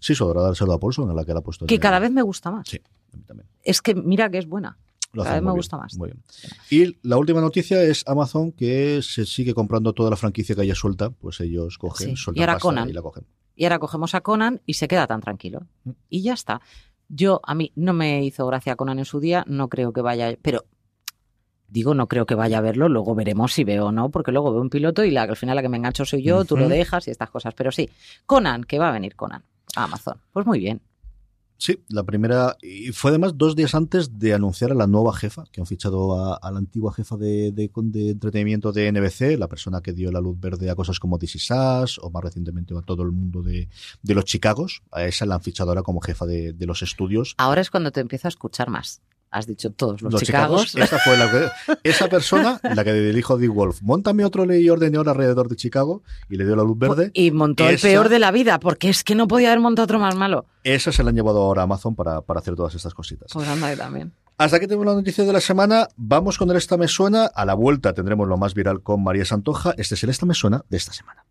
[0.00, 1.64] Sí, su adorada Sarah Paulson, en la que la ha puesto.
[1.66, 2.66] que el- cada vez me gusta más.
[2.68, 2.80] Sí,
[3.12, 3.46] a mí también.
[3.62, 4.76] Es que mira que es buena.
[5.12, 5.96] Lo Cada vez me gusta bien, más.
[5.96, 6.22] Muy bien.
[6.70, 10.74] Y la última noticia es Amazon, que se sigue comprando toda la franquicia que haya
[10.74, 12.16] suelta, pues ellos cogen, Sí.
[12.16, 12.88] sueltan Y ahora Conan.
[12.88, 13.24] y la cogen.
[13.56, 15.66] Y ahora cogemos a Conan y se queda tan tranquilo.
[15.84, 15.90] Mm.
[16.10, 16.60] Y ya está.
[17.08, 20.36] Yo, a mí no me hizo gracia Conan en su día, no creo que vaya,
[20.42, 20.64] pero
[21.68, 24.52] digo, no creo que vaya a verlo, luego veremos si veo o no, porque luego
[24.52, 26.68] veo un piloto y la, al final la que me engancho soy yo, tú lo
[26.68, 27.54] dejas y estas cosas.
[27.54, 27.88] Pero sí,
[28.26, 29.42] Conan, que va a venir Conan
[29.74, 30.20] a Amazon.
[30.32, 30.80] Pues muy bien.
[31.60, 32.56] Sí, la primera.
[32.62, 36.14] Y fue además dos días antes de anunciar a la nueva jefa, que han fichado
[36.32, 40.20] a, la antigua jefa de, de- de entretenimiento de NBC, la persona que dio la
[40.20, 43.68] luz verde a cosas como Is Us, o más recientemente a todo el mundo de,
[44.02, 44.82] de los Chicagos.
[44.92, 47.34] A esa la han fichado ahora como jefa de, de los estudios.
[47.38, 49.02] Ahora es cuando te empiezo a escuchar más.
[49.30, 50.66] Has dicho todos los, Los Chicagos.
[50.72, 54.64] Chicagos, esa fue la que- esa persona, la que dijo Dick Wolf, montame otro ley
[54.64, 57.10] y orden ahora alrededor de Chicago y le dio la luz verde.
[57.14, 59.98] Y montó el peor de la vida, porque es que no podía haber montado otro
[59.98, 60.46] más malo.
[60.64, 63.30] Esa se la han llevado ahora a Amazon para, para hacer todas estas cositas.
[63.32, 64.12] Pues anda también.
[64.38, 65.88] Hasta aquí tenemos la noticia de la semana.
[65.96, 67.26] Vamos con el Esta Me Suena.
[67.26, 69.74] A la vuelta tendremos lo más viral con María Santoja.
[69.76, 71.24] Este es el Esta Me Suena de esta semana.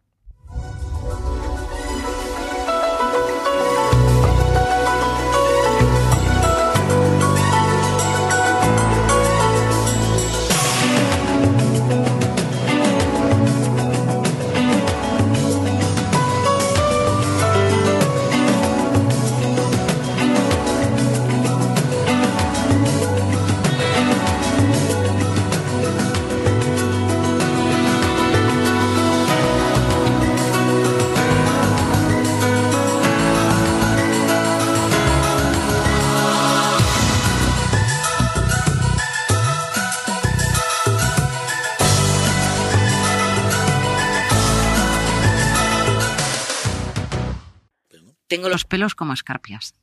[48.28, 49.74] Tengo los pelos como escarpias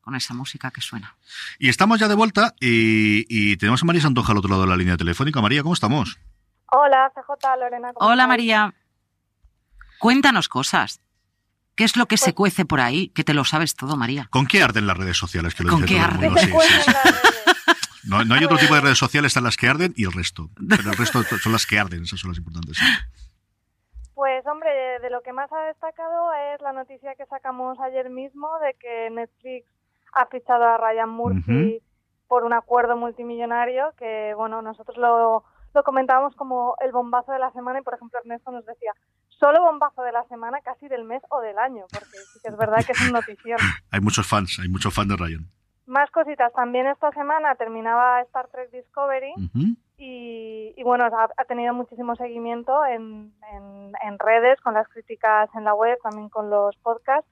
[0.00, 1.16] con esa música que suena.
[1.58, 4.68] Y estamos ya de vuelta y, y tenemos a María Santoja al otro lado de
[4.68, 5.40] la línea telefónica.
[5.40, 6.18] María, ¿cómo estamos?
[6.70, 7.92] Hola, CJ, Lorena.
[7.92, 8.26] ¿cómo Hola?
[8.26, 8.74] María.
[9.98, 11.00] Cuéntanos cosas.
[11.74, 13.08] ¿Qué es lo que se Pues- cuece por ahí?
[13.08, 14.28] Que te lo sabes todo, María.
[14.30, 15.54] ¿Con qué arden las redes sociales?
[15.54, 16.32] Que lo ¿Con dice qué arden?
[18.04, 20.50] No, no hay otro tipo de redes sociales, están las que arden y el resto.
[20.68, 22.78] Pero el resto son las que arden, esas son las importantes.
[24.16, 28.48] Pues hombre, de lo que más ha destacado es la noticia que sacamos ayer mismo
[28.60, 29.68] de que Netflix
[30.14, 31.82] ha fichado a Ryan Murphy
[32.26, 37.52] por un acuerdo multimillonario que, bueno, nosotros lo, lo comentábamos como el bombazo de la
[37.52, 38.94] semana y, por ejemplo, Ernesto nos decía,
[39.28, 42.56] solo bombazo de la semana, casi del mes o del año, porque sí que es
[42.56, 43.58] verdad que es un notición.
[43.90, 45.55] Hay muchos fans, hay muchos fans de Ryan.
[45.86, 49.32] Más cositas, también esta semana terminaba Star Trek Discovery
[49.96, 55.48] y, y bueno, ha, ha tenido muchísimo seguimiento en, en, en redes, con las críticas
[55.54, 57.30] en la web, también con los podcasts.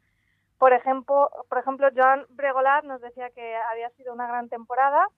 [0.57, 5.09] Por ejemplo, por ejemplo, Joan Bregolat nos decía que había sido una gran temporada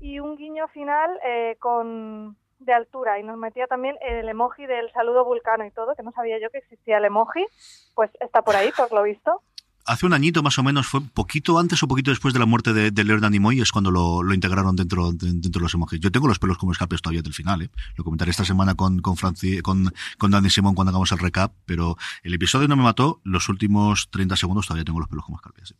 [0.00, 4.90] y un guiño final eh, con de altura y nos metía también el emoji del
[4.92, 7.46] saludo vulcano y todo, que no sabía yo que existía el emoji,
[7.94, 9.42] pues está por ahí, por lo visto.
[9.86, 12.74] Hace un añito más o menos, fue poquito antes o poquito después de la muerte
[12.74, 15.98] de, de Leonard Nimoy, es cuando lo, integraron dentro, de- dentro de los emojis.
[16.00, 17.70] Yo tengo los pelos como escapes todavía del final, ¿eh?
[17.96, 19.16] Lo comentaré esta semana con, con,
[19.62, 24.08] con, con Simón cuando hagamos el recap, pero el episodio no me mató, los últimos
[24.10, 25.70] 30 segundos todavía tengo los pelos como escarpias.
[25.70, 25.74] ¿eh?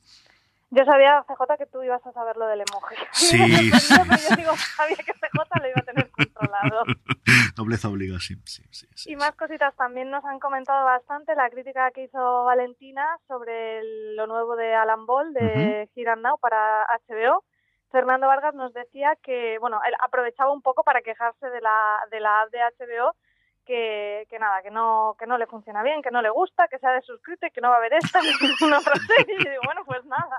[0.71, 2.95] Yo sabía, CJ, que tú ibas a saber lo del emoji.
[3.13, 3.39] Sí,
[4.09, 6.83] pero yo digo, sabía que CJ lo iba a tener controlado.
[7.57, 8.87] Nobleza obliga, sí, sí, sí.
[8.95, 13.79] sí, Y más cositas también nos han comentado bastante la crítica que hizo Valentina sobre
[13.81, 17.45] el- lo nuevo de Alan Ball de and Now para HBO.
[17.91, 22.21] Fernando Vargas nos decía que, bueno, él aprovechaba un poco para quejarse de la, de
[22.21, 23.17] la app de HBO,
[23.65, 26.79] que, que nada, que no, que no le funciona bien, que no le gusta, que
[26.79, 29.37] se ha desuscrito y que no va a ver esta ni ninguna otra serie.
[29.39, 30.39] Y digo, bueno, pues nada.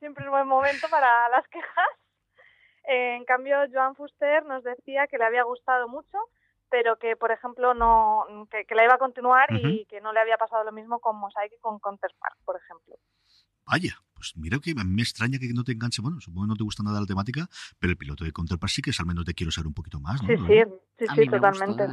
[0.00, 1.86] Siempre es buen momento para las quejas.
[2.88, 6.18] Eh, en cambio, Joan Fuster nos decía que le había gustado mucho,
[6.70, 10.20] pero que, por ejemplo, no que, que la iba a continuar y que no le
[10.20, 12.96] había pasado lo mismo con Mosaic y con Counterpart, por ejemplo.
[13.66, 16.02] Vaya, pues mira que a mí me extraña que no te enganche.
[16.02, 17.46] Bueno, supongo que no te gusta nada la temática,
[17.78, 20.00] pero el piloto de Counterpart sí que es al menos te quiero saber un poquito
[20.00, 20.28] más, ¿no?
[20.28, 20.62] Sí, sí,
[20.98, 21.84] sí, A sí, mí me gustó, totalmente.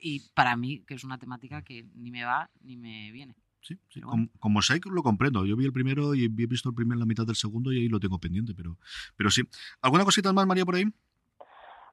[0.00, 3.34] Y para mí, que es una temática que ni me va ni me viene.
[3.64, 4.00] Sí, sí.
[4.00, 5.44] Como, como Psych lo comprendo.
[5.44, 7.80] Yo vi el primero y he visto el primero en la mitad del segundo y
[7.80, 8.76] ahí lo tengo pendiente, pero,
[9.16, 9.42] pero sí.
[9.82, 10.84] ¿Alguna cosita más, María, por ahí?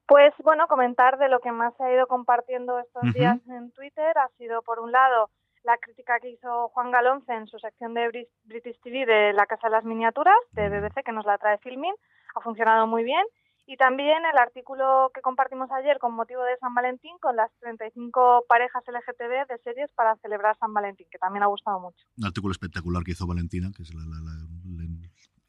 [0.08, 4.18] Pues bueno, comentar de lo que más se ha ido compartiendo estos días en Twitter
[4.18, 5.30] ha sido, por un lado,
[5.64, 9.68] la crítica que hizo Juan Galonce en su sección de British TV de La Casa
[9.68, 11.94] de las Miniaturas de BBC, que nos la trae Filmin.
[12.36, 13.26] Ha funcionado muy bien.
[13.72, 18.44] Y también el artículo que compartimos ayer con motivo de San Valentín con las 35
[18.46, 22.06] parejas LGTB de series para celebrar San Valentín, que también ha gustado mucho.
[22.18, 24.02] Un artículo espectacular que hizo Valentina, que es la...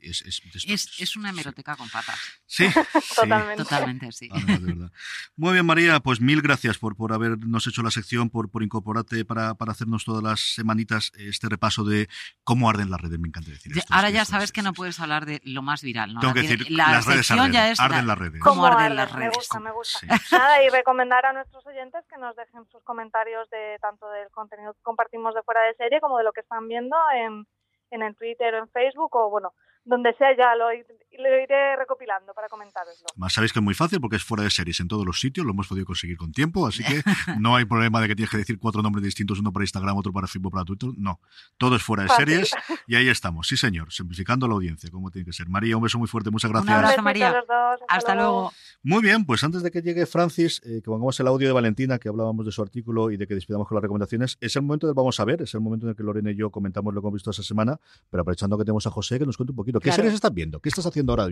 [0.02, 2.18] es, es, es- Es, es una hemeroteca con patas.
[2.46, 2.80] Sí, sí.
[3.16, 3.62] Totalmente.
[3.64, 4.28] Totalmente, sí.
[4.32, 4.90] Ah, de verdad.
[5.36, 9.24] Muy bien, María, pues mil gracias por, por habernos hecho la sección, por, por incorporarte
[9.24, 12.08] para, para hacernos todas las semanitas este repaso de
[12.44, 13.18] cómo arden las redes.
[13.18, 13.94] Me encanta decir Ya- esto.
[13.94, 16.14] Ahora ya esto sabes es- que no puedes hablar de lo más viral.
[16.14, 16.20] ¿no?
[16.20, 18.40] Tengo que decir, la las redes arden, ya es arden las redes.
[18.40, 18.96] ¿Cómo arden arden?
[18.96, 19.34] las Me redes?
[19.36, 19.98] gusta, me gusta.
[20.00, 20.06] Sí.
[20.32, 24.74] Nada, y recomendar a nuestros oyentes que nos dejen sus comentarios de tanto del contenido
[24.74, 27.46] que compartimos de fuera de serie como de lo que están viendo en,
[27.90, 29.52] en el Twitter o en Facebook o bueno,
[29.84, 30.68] donde sea ya lo,
[31.12, 33.06] ir- lo iré recopilando para comentároslo.
[33.16, 35.44] Más sabéis que es muy fácil porque es fuera de series en todos los sitios,
[35.46, 37.02] lo hemos podido conseguir con tiempo, así que
[37.40, 40.12] no hay problema de que tienes que decir cuatro nombres distintos, uno para Instagram, otro
[40.12, 40.90] para Facebook, para Twitter.
[40.96, 41.20] No,
[41.58, 42.26] todo es fuera de Fácil.
[42.26, 42.50] series
[42.86, 43.46] y ahí estamos.
[43.48, 45.48] Sí, señor, simplificando la audiencia, como tiene que ser.
[45.48, 46.68] María, un beso muy fuerte, muchas gracias.
[46.70, 47.32] Un abrazo, María.
[47.32, 48.52] dos, Hasta luego.
[48.82, 51.98] Muy bien, pues antes de que llegue Francis, eh, que pongamos el audio de Valentina,
[51.98, 54.86] que hablábamos de su artículo y de que despidamos con las recomendaciones, es el momento
[54.86, 57.00] del vamos a ver, es el momento en el que Lorena y yo comentamos lo
[57.00, 57.78] que hemos visto esa semana,
[58.10, 59.78] pero aprovechando que tenemos a José, que nos cuente un poquito.
[59.78, 59.96] ¿Qué Claro.
[59.96, 60.60] series estás viendo?
[60.60, 61.26] ¿Qué estás haciendo ahora?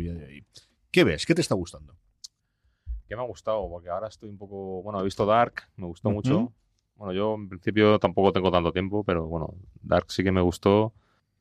[0.91, 1.25] ¿Qué ves?
[1.27, 1.95] ¿Qué te está gustando?
[3.11, 4.83] que me ha gustado, porque ahora estoy un poco.
[4.85, 6.15] Bueno, he visto Dark, me gustó Ujú.
[6.15, 6.53] mucho.
[6.95, 9.53] Bueno, yo en principio tampoco tengo tanto tiempo, pero bueno,
[9.83, 10.93] Dark sí que me gustó.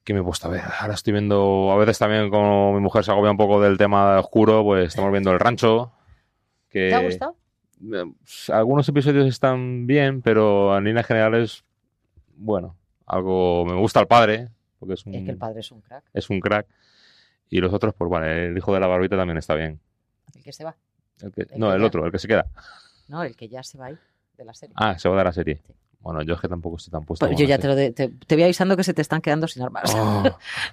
[0.03, 0.63] ¿Qué me he puesto a ver?
[0.79, 1.71] Ahora estoy viendo.
[1.71, 5.11] A veces también, como mi mujer se agobia un poco del tema oscuro, pues estamos
[5.11, 5.91] viendo El Rancho.
[6.69, 7.35] Que, ¿Te ha gustado?
[7.93, 8.05] Eh,
[8.51, 11.63] Algunos episodios están bien, pero en líneas generales,
[12.35, 13.63] bueno, algo.
[13.65, 16.29] Me gusta el padre, porque es un, Es que el padre es un crack, es
[16.31, 16.65] un crack.
[17.49, 19.79] Y los otros, pues vale, el hijo de la barbita también está bien.
[20.35, 20.75] el que se va.
[21.21, 22.45] El que- El no, que el ya- otro, el que se queda.
[23.07, 23.97] No, el que ya se va ahí
[24.37, 24.75] de la serie.
[24.77, 25.61] Ah, se va dar la serie.
[25.65, 25.73] Sí.
[26.01, 27.25] Bueno, yo es que tampoco estoy tan puesto.
[27.27, 29.47] Pues yo ya te, lo de- te, te voy avisando que se te están quedando
[29.47, 29.91] sin armas.
[29.95, 30.23] Oh.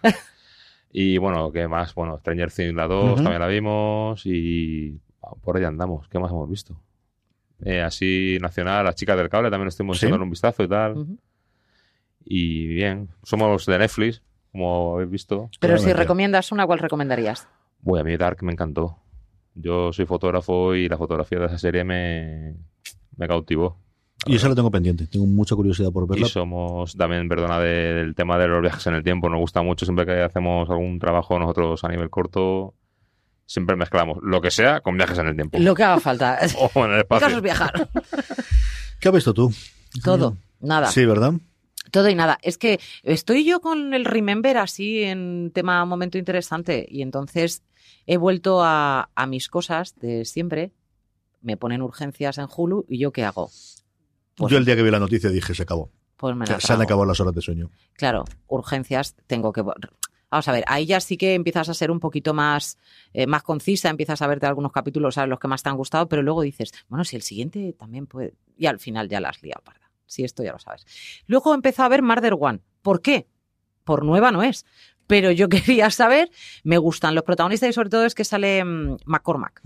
[0.93, 1.95] y bueno, ¿qué más?
[1.95, 3.15] Bueno, Stranger Things la 2 Ujú.
[3.23, 6.07] también la vimos y ah, por ahí andamos.
[6.09, 6.81] ¿Qué más hemos visto?
[7.65, 10.07] Eh, así nacional, las chicas del cable también estuvimos Sí.
[10.07, 11.07] echando un vistazo y tal.
[12.25, 14.23] Y bien, somos de Netflix,
[14.57, 15.51] como habéis visto.
[15.61, 17.47] Pero si recomiendas una, ¿cuál recomendarías?
[17.83, 18.97] Bueno, a mí Dark me encantó.
[19.55, 22.55] Yo soy fotógrafo y la fotografía de esa serie me,
[23.17, 23.79] me cautivó.
[24.27, 26.27] Y eso lo tengo pendiente, tengo mucha curiosidad por Y verla.
[26.27, 29.29] somos también, perdona, de- del tema de los viajes en el tiempo.
[29.29, 32.75] Nos gusta mucho siempre que hacemos algún trabajo nosotros a nivel corto.
[33.47, 35.59] Siempre mezclamos lo que sea con viajes en el tiempo.
[35.61, 36.39] Lo que haga falta.
[36.75, 37.37] O en el El caso espacio.
[37.37, 37.89] es viajar.
[39.01, 39.53] ¿Qué has visto tú?
[40.03, 40.87] Todo, nada.
[40.89, 41.35] Sí, ¿verdad?
[41.91, 42.39] Todo y nada.
[42.43, 47.63] Es que estoy yo con el Remember así en tema momento interesante y entonces
[48.07, 50.73] he vuelto a, a mis cosas de siempre.
[51.43, 53.51] Me ponen urgencias en Hulu y yo qué hago.
[54.37, 55.91] Pues, Yo el día que vi la noticia dije, se acabó.
[56.17, 57.71] pues me Se, la se han acabado las horas de sueño.
[57.95, 59.63] Claro, urgencias tengo que...
[60.29, 62.79] Vamos a ver, ahí ya sí que empiezas a ser un poquito más,
[63.13, 66.09] eh, más concisa, empiezas a verte algunos capítulos, sabes los que más te han gustado,
[66.09, 68.35] pero luego dices, bueno, si el siguiente también puede...
[68.59, 69.86] Y al final ya la has liado, parda.
[70.07, 70.87] Si esto ya lo sabes.
[71.27, 72.61] Luego empezó a ver Murder One.
[72.83, 73.27] ¿Por qué?
[73.85, 74.65] Por nueva no es.
[75.07, 76.31] Pero yo quería saber,
[76.65, 79.63] me gustan los protagonistas y sobre todo es que sale mm, McCormack.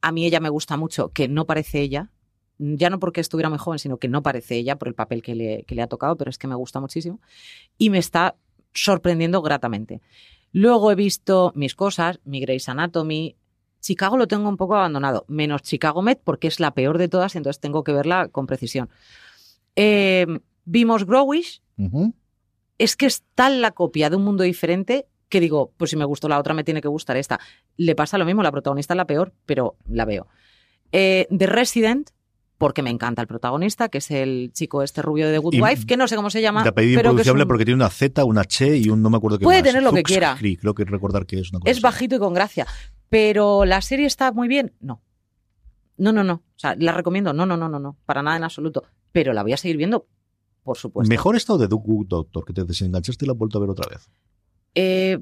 [0.00, 2.10] A mí ella me gusta mucho, que no parece ella.
[2.58, 5.34] Ya no porque estuviera muy joven, sino que no parece ella por el papel que
[5.34, 7.20] le, que le ha tocado, pero es que me gusta muchísimo.
[7.76, 8.36] Y me está
[8.72, 10.00] sorprendiendo gratamente.
[10.52, 13.36] Luego he visto mis cosas, mi Grey's Anatomy.
[13.80, 17.34] Chicago lo tengo un poco abandonado, menos Chicago Med, porque es la peor de todas
[17.34, 18.90] y entonces tengo que verla con precisión.
[19.76, 20.26] Eh,
[20.64, 21.62] vimos Growish,
[22.78, 26.04] es que es tal la copia de un mundo diferente que digo, pues si me
[26.04, 27.40] gustó la otra, me tiene que gustar esta.
[27.78, 30.26] Le pasa lo mismo, la protagonista es la peor, pero la veo.
[30.92, 32.10] Eh, The Resident,
[32.58, 35.62] porque me encanta el protagonista, que es el chico este rubio de The Good Y-
[35.62, 36.62] Wife, que no sé cómo se llama.
[36.62, 39.00] De apellido pero que es, impronunciable un- porque tiene una Z, una Che y un
[39.02, 39.66] no me acuerdo qué Puede más.
[39.68, 40.36] tener lo que quiera.
[40.38, 41.82] Creek, creo que recordar que es una cosa es así.
[41.82, 42.66] bajito y con gracia.
[43.08, 45.00] Pero la serie está muy bien, no.
[45.96, 46.34] No, no, no.
[46.34, 47.96] O sea, la recomiendo, no, no, no, no, no.
[48.04, 48.84] Para nada en absoluto.
[49.12, 50.06] Pero la voy a seguir viendo,
[50.64, 51.08] por supuesto.
[51.08, 53.70] Mejor estado de The Good Doctor, que te desenganchaste y la has vuelto a ver
[53.70, 54.08] otra vez.
[54.74, 55.18] Eh,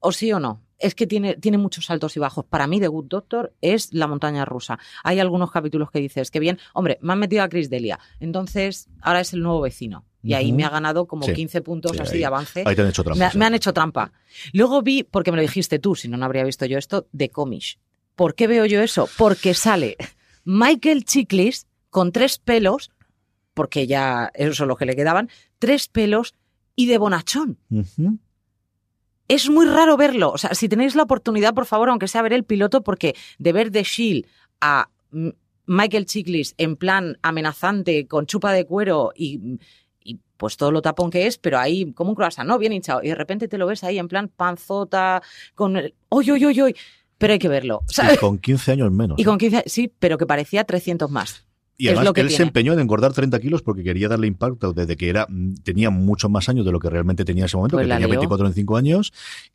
[0.00, 0.62] o sí o no.
[0.78, 2.46] Es que tiene, tiene muchos altos y bajos.
[2.46, 4.78] Para mí, The Good Doctor es la montaña rusa.
[5.04, 7.98] Hay algunos capítulos que dices que bien, hombre, me han metido a Chris Delia.
[8.18, 10.06] Entonces, ahora es el nuevo vecino.
[10.22, 11.32] Y ahí me ha ganado como Sí.
[11.34, 12.64] 15 puntos Sí, así ahí- de avance.
[12.66, 13.36] Ahí te han hecho Me, trampas.
[13.36, 14.12] me han hecho trampa.
[14.54, 17.28] Luego vi, porque me lo dijiste tú, si no, no habría visto yo esto, de
[17.30, 17.78] Comish.
[18.16, 19.06] ¿Por qué veo yo eso?
[19.18, 19.96] Porque sale
[20.44, 22.90] Michael Chiklis con tres pelos,
[23.54, 26.34] porque ya eso es lo que le quedaban, tres pelos
[26.76, 27.58] y de bonachón.
[29.28, 30.32] Es muy raro verlo.
[30.32, 33.52] O sea, si tenéis la oportunidad, por favor, aunque sea ver el piloto, porque de
[33.52, 34.26] ver The Shield
[34.60, 34.88] a
[35.66, 39.58] Michael Chiklis en plan amenazante, con chupa de cuero y,
[40.02, 42.58] y, pues todo lo tapón que es, pero ahí como un croissant, ¿no?
[42.58, 43.02] Bien hinchado.
[43.02, 45.22] Y de repente te lo ves ahí en plan panzota,
[45.54, 45.94] con el...
[46.08, 46.76] ¡Oy, oy, oy, oy!
[47.18, 47.82] Pero hay que verlo.
[47.88, 48.18] Y ¿sabes?
[48.18, 49.18] con 15 años menos.
[49.18, 51.46] Y con 15, sí, pero que parecía 300 más.
[51.80, 54.26] Y es además lo que él se empeñó en engordar 30 kilos porque quería darle
[54.26, 57.46] impacto desde que era mm, tenía muchos más años de lo que realmente tenía en
[57.46, 58.20] ese momento, Pues que la tenía lió.
[58.20, 59.12] 24 o 25 años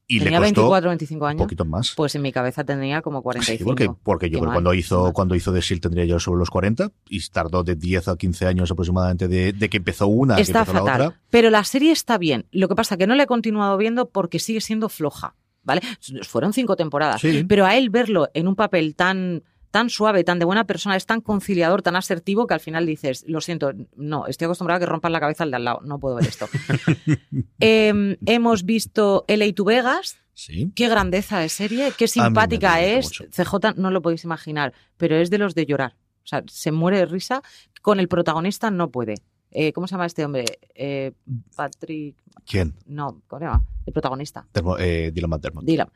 [0.07, 1.41] y Tenía le costó 24, 25 un años.
[1.43, 1.93] poquito más.
[1.95, 3.63] Pues en mi cabeza tenía como Sí, 45.
[3.69, 6.91] porque, porque yo creo cuando hizo, cuando hizo The Shield tendría yo sobre los 40
[7.09, 10.71] y tardó de 10 a 15 años aproximadamente de, de que empezó una Está que
[10.71, 11.07] empezó la fatal.
[11.07, 11.21] otra.
[11.29, 12.45] Pero la serie está bien.
[12.51, 15.35] Lo que pasa que no la he continuado viendo porque sigue siendo floja.
[15.63, 15.81] ¿Vale?
[16.27, 17.21] Fueron cinco temporadas.
[17.21, 17.43] Sí.
[17.47, 19.41] Pero a él verlo en un papel tan
[19.75, 23.25] tan suave, tan de buena persona, es tan conciliador, tan asertivo que al final dices,
[23.27, 25.99] lo siento, no, estoy acostumbrado a que rompan la cabeza al de al lado, no
[25.99, 26.47] puedo ver esto.
[27.59, 30.71] Em, hemos visto LA to Vegas, Sí.
[30.75, 33.05] qué grandeza de serie, qué simpática es.
[33.05, 33.25] mucho.
[33.31, 35.95] CJ no lo podéis imaginar, pero es de los de llorar.
[36.23, 37.41] O sea, se muere de risa.
[37.81, 39.15] Con el protagonista no puede.
[39.51, 40.45] Eh, ¿Cómo se llama este hombre?
[40.73, 41.11] Eh,
[41.55, 42.15] Patrick.
[42.45, 42.73] ¿Quién?
[42.85, 43.63] No, ¿cómo se llama?
[43.85, 44.45] El protagonista.
[44.51, 45.65] Termo- eh, Dylan McDermott.
[45.65, 45.89] Dylan.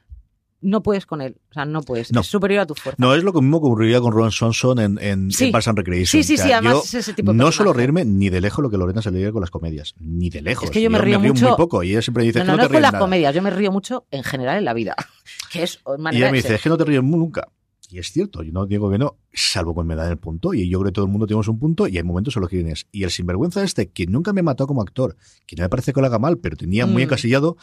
[0.62, 1.38] No puedes con él.
[1.50, 2.12] O sea, no puedes.
[2.12, 2.20] No.
[2.22, 2.98] Es superior a tu fuerza.
[3.00, 5.46] No, es lo mismo que ocurriría con Ron Swanson en, en, Sí.
[5.50, 6.06] en and Recreation.
[6.06, 8.30] Sí, sí, O sea, sí, además yo es ese tipo de No suelo reírme ni
[8.30, 9.96] de lejos lo que Lorena se le diga con las comedias.
[10.00, 10.66] Ni de lejos.
[10.66, 12.56] Es que yo me río muy mucho- poco y ella siempre dice no, "Es no,
[12.58, 13.00] que no con las nada".
[13.00, 13.34] comedias.
[13.36, 14.96] Yo me río mucho en general en la vida.
[15.52, 17.48] Que es Y manera ella de me dice, es que no te ríes nunca.
[17.92, 20.54] Y es cierto, yo no digo que no, salvo cuando me dan el punto.
[20.54, 22.50] Y yo creo que todo el mundo tenemos un punto y hay momentos en los
[22.52, 22.86] que vienes.
[22.92, 25.16] Y el sinvergüenza este, que nunca me mató como actor,
[25.48, 27.06] que no me parece que lo haga mal, pero tenía muy Mm.
[27.06, 27.58] encasillado,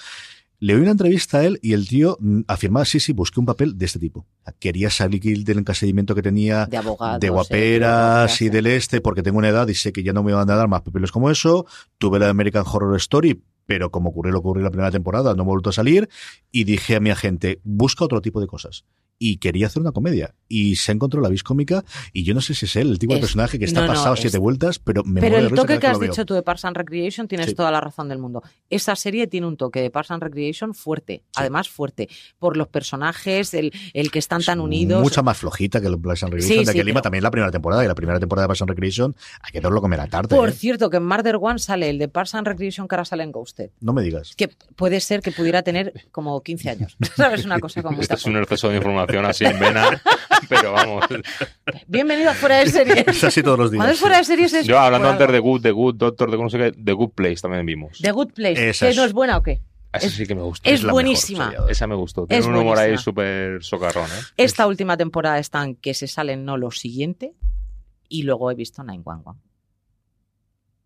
[0.59, 3.47] le oí una entrevista a él y el tío mm, afirmaba, sí, sí, busqué un
[3.47, 4.27] papel de este tipo.
[4.59, 7.21] Quería salir del encasillamiento que tenía de abogados.
[7.21, 10.12] de eh, guaperas y de del este, porque tengo una edad y sé que ya
[10.12, 11.66] no me van a dar más papeles como eso.
[11.99, 15.35] Tuve la American Horror Story, pero como ocurrió lo que ocurrió en la primera temporada,
[15.35, 16.09] no he vuelto a salir.
[16.51, 18.85] Y dije a mi agente, busca otro tipo de cosas.
[19.18, 20.35] Y quería hacer una comedia.
[20.48, 21.85] Y se encontró la vis cómica.
[22.12, 23.92] Y yo no sé si es él, el tipo de personaje que está no, no,
[23.94, 26.64] pasado es- siete vueltas, pero me Pero el toque que has dicho tú de Parks
[26.66, 27.55] and Recreation tienes Sí.
[27.55, 28.42] toda la razón del mundo.
[28.70, 33.55] Esa serie tiene un toque de Parks and Recreation fuerte, además fuerte, por los personajes,
[33.55, 35.02] el, el que están tan Es unidos.
[35.02, 37.22] Mucha más flojita que el Parks and Recreation Sí, de sí, que Lima pero- también
[37.24, 37.85] la primera temporada.
[37.85, 40.37] Y la primera temporada de Parks and Recreation hay que verlo comer a tarde.
[40.37, 40.52] Por ¿eh?
[40.52, 43.33] cierto, que en Murder One sale el de Parks and Recreation que ahora sale en
[43.33, 43.70] Ghosted.
[43.81, 44.35] No me digas.
[44.37, 46.96] Que puede ser que pudiera tener como 15 años.
[47.16, 47.44] ¿Sabes?
[47.46, 50.03] Una cosa como Este es un exceso de información así en vena,
[50.49, 51.05] pero vamos.
[51.87, 53.07] Bienvenido a Fuera de Series.
[53.09, 53.79] Es así todos los días.
[53.79, 54.03] Cuando es sí.
[54.03, 56.59] Fuera de Series es Yo hablando antes de Good, de Good, Doctor, de no sé
[56.59, 57.99] qué, The Good Place también vimos.
[58.01, 58.71] The Good Place.
[58.71, 59.61] Esa ¿Que es- no es buena o qué?
[59.92, 60.69] Esa es- sí que me gustó.
[60.69, 61.55] Es buenísima.
[61.69, 62.27] Esa me gustó.
[62.27, 64.23] Tiene Es un humor ahí súper socarrón, ¿eh?
[64.37, 67.33] Esta última temporada están que se salen no lo siguiente
[68.09, 69.40] y luego he visto 911.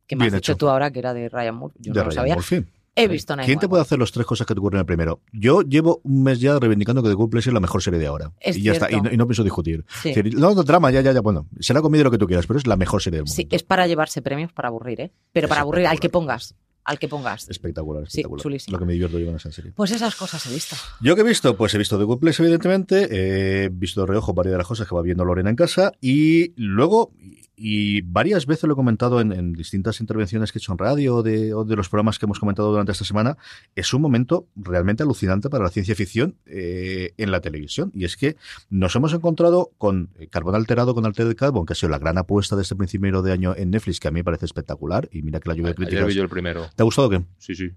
[0.06, 0.58] Que me Bien has dicho hecho.
[0.58, 1.74] tú ahora que era de Ryan Moore.
[1.78, 2.34] Yo de no lo Ryan sabía.
[2.34, 2.64] Murphy.
[3.04, 3.60] He visto ¿Quién 911.
[3.60, 5.20] te puede hacer los tres cosas que te ocurren en el primero?
[5.32, 8.06] Yo llevo un mes ya reivindicando que The Good Place es la mejor serie de
[8.06, 8.32] ahora.
[8.40, 8.90] Es y ya está.
[8.90, 9.84] Y no, y no pienso discutir.
[10.02, 10.10] Sí.
[10.10, 11.20] Es decir, no, no, drama, ya, ya, ya.
[11.20, 13.34] Bueno, será comedia lo que tú quieras, pero es la mejor serie del mundo.
[13.34, 15.12] Sí, es para llevarse premios para aburrir, ¿eh?
[15.32, 16.54] Pero para aburrir al que pongas.
[16.82, 17.48] Al que pongas.
[17.48, 18.42] Espectacular, Sí, espectacular.
[18.42, 18.72] chulísima.
[18.72, 19.72] Lo que me divierto yo con esa serie.
[19.76, 20.74] Pues esas cosas he visto.
[21.02, 21.54] ¿Yo qué he visto?
[21.56, 23.64] Pues he visto The Good Place, evidentemente.
[23.64, 25.92] He visto de reojo varias de las cosas que va viendo Lorena en casa.
[26.00, 27.12] Y luego,
[27.62, 31.16] y varias veces lo he comentado en, en distintas intervenciones que he hecho en radio
[31.16, 33.36] o de, o de los programas que hemos comentado durante esta semana,
[33.76, 37.92] es un momento realmente alucinante para la ciencia ficción eh, en la televisión.
[37.94, 38.36] Y es que
[38.70, 42.16] nos hemos encontrado con eh, Carbón Alterado, con Altered Carbon, que ha sido la gran
[42.16, 45.10] apuesta de este principio de año en Netflix, que a mí me parece espectacular.
[45.12, 46.06] Y mira que la lluvia de Ayer críticas.
[46.08, 46.66] vi yo el primero.
[46.74, 47.20] ¿Te ha gustado qué?
[47.36, 47.72] Sí, sí.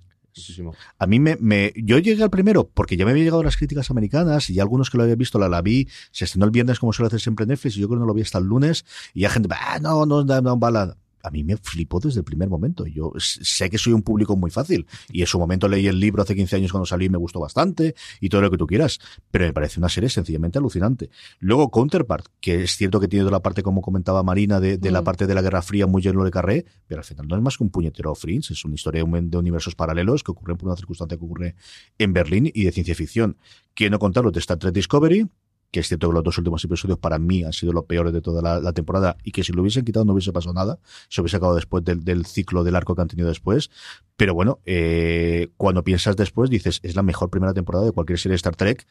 [0.98, 3.90] A mí me, me- Yo llegué al primero porque ya me había llegado las críticas
[3.92, 5.88] americanas y algunos que lo habían visto la, la vi.
[6.12, 8.14] Se estrenó el viernes como suele hacer siempre Netflix y yo creo que no lo
[8.14, 8.86] vi hasta el lunes.
[9.14, 10.98] Y ya gente, ah, no, no, no, no, bala.
[11.26, 12.86] A mí me flipó desde el primer momento.
[12.86, 16.22] Yo sé que soy un público muy fácil y en su momento leí el libro
[16.22, 19.00] hace 15 años cuando salí y me gustó bastante y todo lo que tú quieras.
[19.32, 21.10] Pero me parece una serie sencillamente alucinante.
[21.40, 24.92] Luego Counterpart, que es cierto que tiene toda la parte, como comentaba Marina, de, de
[24.92, 25.06] la Mm.
[25.06, 27.58] parte de la Guerra Fría muy lleno de carré, pero al final no es más
[27.58, 30.68] que un puñetero Fringe, es una historia de un- de universos paralelos que ocurren por
[30.68, 31.56] una circunstancia que ocurre
[32.00, 33.38] en Berlín y de ciencia ficción.
[33.76, 35.26] Quiero no contaros de Star Trek Discovery,
[35.74, 38.22] que es cierto que los dos últimos episodios para mí han sido los peores de
[38.22, 40.78] toda la, temporada y que si lo hubiesen quitado no hubiese pasado nada,
[41.10, 43.72] se hubiese acabado después del, del ciclo del arco que han tenido después.
[44.16, 48.34] Pero bueno, eh, cuando piensas después dices, es la mejor primera temporada de cualquier serie
[48.34, 48.86] de Star Trek.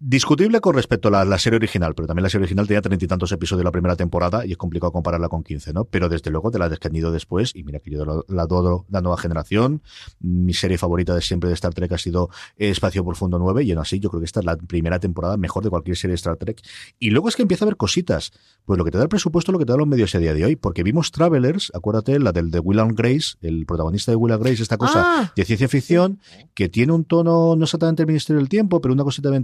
[0.00, 3.04] Discutible con respecto a la, la serie original, pero también la serie original tenía treinta
[3.04, 5.84] y tantos episodios la primera temporada y es complicado compararla con 15, ¿no?
[5.84, 8.84] Pero desde luego te la has tenido después y mira que yo la, la adoro
[8.90, 9.82] la nueva generación.
[10.20, 13.80] Mi serie favorita de siempre de Star Trek ha sido Espacio Profundo 9 y aún
[13.80, 16.36] así yo creo que esta es la primera temporada mejor de cualquier serie de Star
[16.36, 16.60] Trek.
[16.98, 18.32] Y luego es que empieza a haber cositas.
[18.64, 20.18] Pues lo que te da el presupuesto es lo que te da los medios a
[20.18, 20.56] día de hoy.
[20.56, 24.60] Porque vimos Travelers, acuérdate, la del de Will Grace, el protagonista de Will and Grace,
[24.62, 25.32] esta cosa Ah.
[25.36, 26.18] de ciencia ficción,
[26.54, 29.36] que tiene un tono, no exactamente el Ministerio del Tiempo, pero una cosita de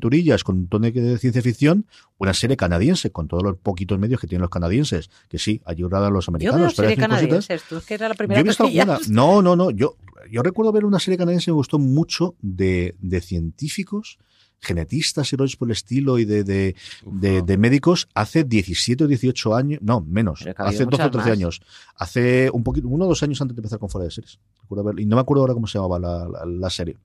[0.45, 1.87] con un tono de ciencia ficción,
[2.19, 6.03] una serie canadiense, con todos los poquitos medios que tienen los canadienses, que sí, ayudan
[6.05, 6.59] a los Yo americanos.
[6.61, 7.63] veo pero serie canadienses.
[7.69, 8.99] Tú es que era la Yo primera he visto alguna.
[9.09, 9.71] No, no, no.
[9.71, 9.97] Yo,
[10.31, 14.19] yo recuerdo ver una serie canadiense que me gustó mucho de, de científicos,
[14.63, 16.77] genetistas y rollos por el estilo y de, de,
[17.07, 21.17] de, de médicos hace 17 o 18 años, no, menos, hace 12 o muchas 13
[21.17, 21.27] más.
[21.39, 21.61] años,
[21.97, 24.39] hace un poquito, uno o dos años antes de empezar con Fuera de Series.
[24.61, 26.99] Recuerdo ver- y no me acuerdo ahora cómo se llamaba la, la- la serie.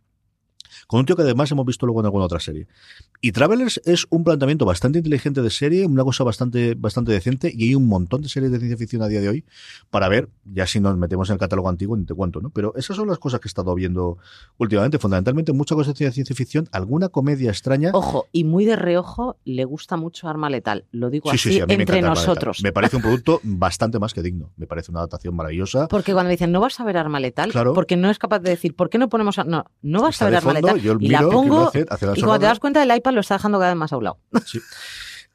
[0.87, 2.67] Con un tío que además hemos visto luego en alguna otra serie.
[3.21, 7.69] Y Travelers es un planteamiento bastante inteligente de serie, una cosa bastante, bastante decente, y
[7.69, 9.45] hay un montón de series de ciencia ficción a día de hoy
[9.89, 12.49] para ver, ya si nos metemos en el catálogo antiguo, ni te cuento, ¿no?
[12.49, 14.17] Pero esas son las cosas que he estado viendo
[14.57, 17.91] últimamente, fundamentalmente mucha cosa de ciencia ficción, alguna comedia extraña.
[17.93, 20.85] Ojo, y muy de reojo le gusta mucho Arma Letal.
[20.91, 22.57] Lo digo Sí, así sí, sí, a mí me entre Arma nosotros.
[22.59, 22.69] Letal.
[22.69, 24.51] Me parece un producto bastante más que digno.
[24.57, 25.87] Me parece una adaptación maravillosa.
[25.87, 27.73] Porque cuando me dicen, no vas a ver Arma Letal, Claro.
[27.73, 29.39] porque no es capaz de decir, ¿por qué no ponemos.?
[29.39, 31.67] a-?" No, no vas Está a ver Arma fondo, Yo Y la miro, ¿qué pongo.
[31.67, 31.81] Hace
[32.15, 34.03] Y cuando te das cuenta, el iPad lo está dejando cada vez más a un
[34.03, 34.19] lado.
[34.45, 34.59] Sí.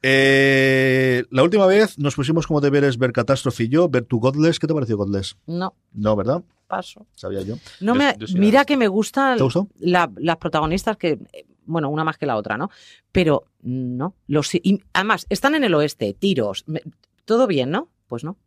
[0.03, 4.57] Eh, la última vez nos pusimos como deberes ver Catástrofe y yo, ver tu Godless.
[4.59, 5.37] ¿Qué te pareció Godless?
[5.45, 6.43] No, No, ¿verdad?
[6.67, 7.05] paso.
[7.15, 7.55] Sabía yo.
[7.81, 9.37] No me, yo mira que me gustan
[9.79, 11.19] las protagonistas que,
[11.65, 12.69] bueno, una más que la otra, ¿no?
[13.11, 14.15] Pero no.
[14.27, 16.81] Los, y además, están en el oeste, tiros, me-
[17.25, 17.89] todo bien, ¿no?
[18.07, 18.37] Pues no.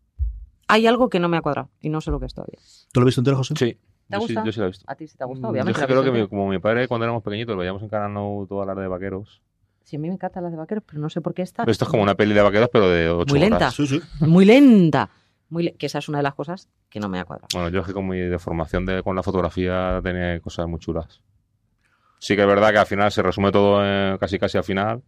[0.68, 2.58] Hay algo que no me ha cuadrado y no sé lo que es todavía.
[2.92, 3.54] ¿Tú lo viste entero, José?
[3.58, 3.76] Sí.
[4.08, 4.44] ¿Te yo, sí gusta?
[4.44, 4.84] yo sí la he visto.
[4.88, 5.80] A ti sí te ha gustado, Yo obviamente.
[5.80, 8.46] es que creo que mi- como mi padre cuando éramos pequeñitos veíamos en Canal No
[8.48, 9.40] toda la de vaqueros.
[9.82, 11.62] Sí, a mí me encantan las de vaqueros, pero no sé por qué esta.
[11.64, 13.56] Pero esto es como una peli de vaqueros pero de ocho Muy lenta.
[13.56, 13.74] horas.
[13.74, 14.00] Sí, sí.
[14.20, 15.10] Muy lenta.
[15.50, 17.48] Muy le- que esa es una de las cosas que no me ha cuadrado.
[17.52, 21.20] Bueno, yo es que con mi deformación de, con la fotografía tenía cosas muy chulas.
[22.18, 25.02] Sí que es verdad que al final se resume todo en- casi casi al final.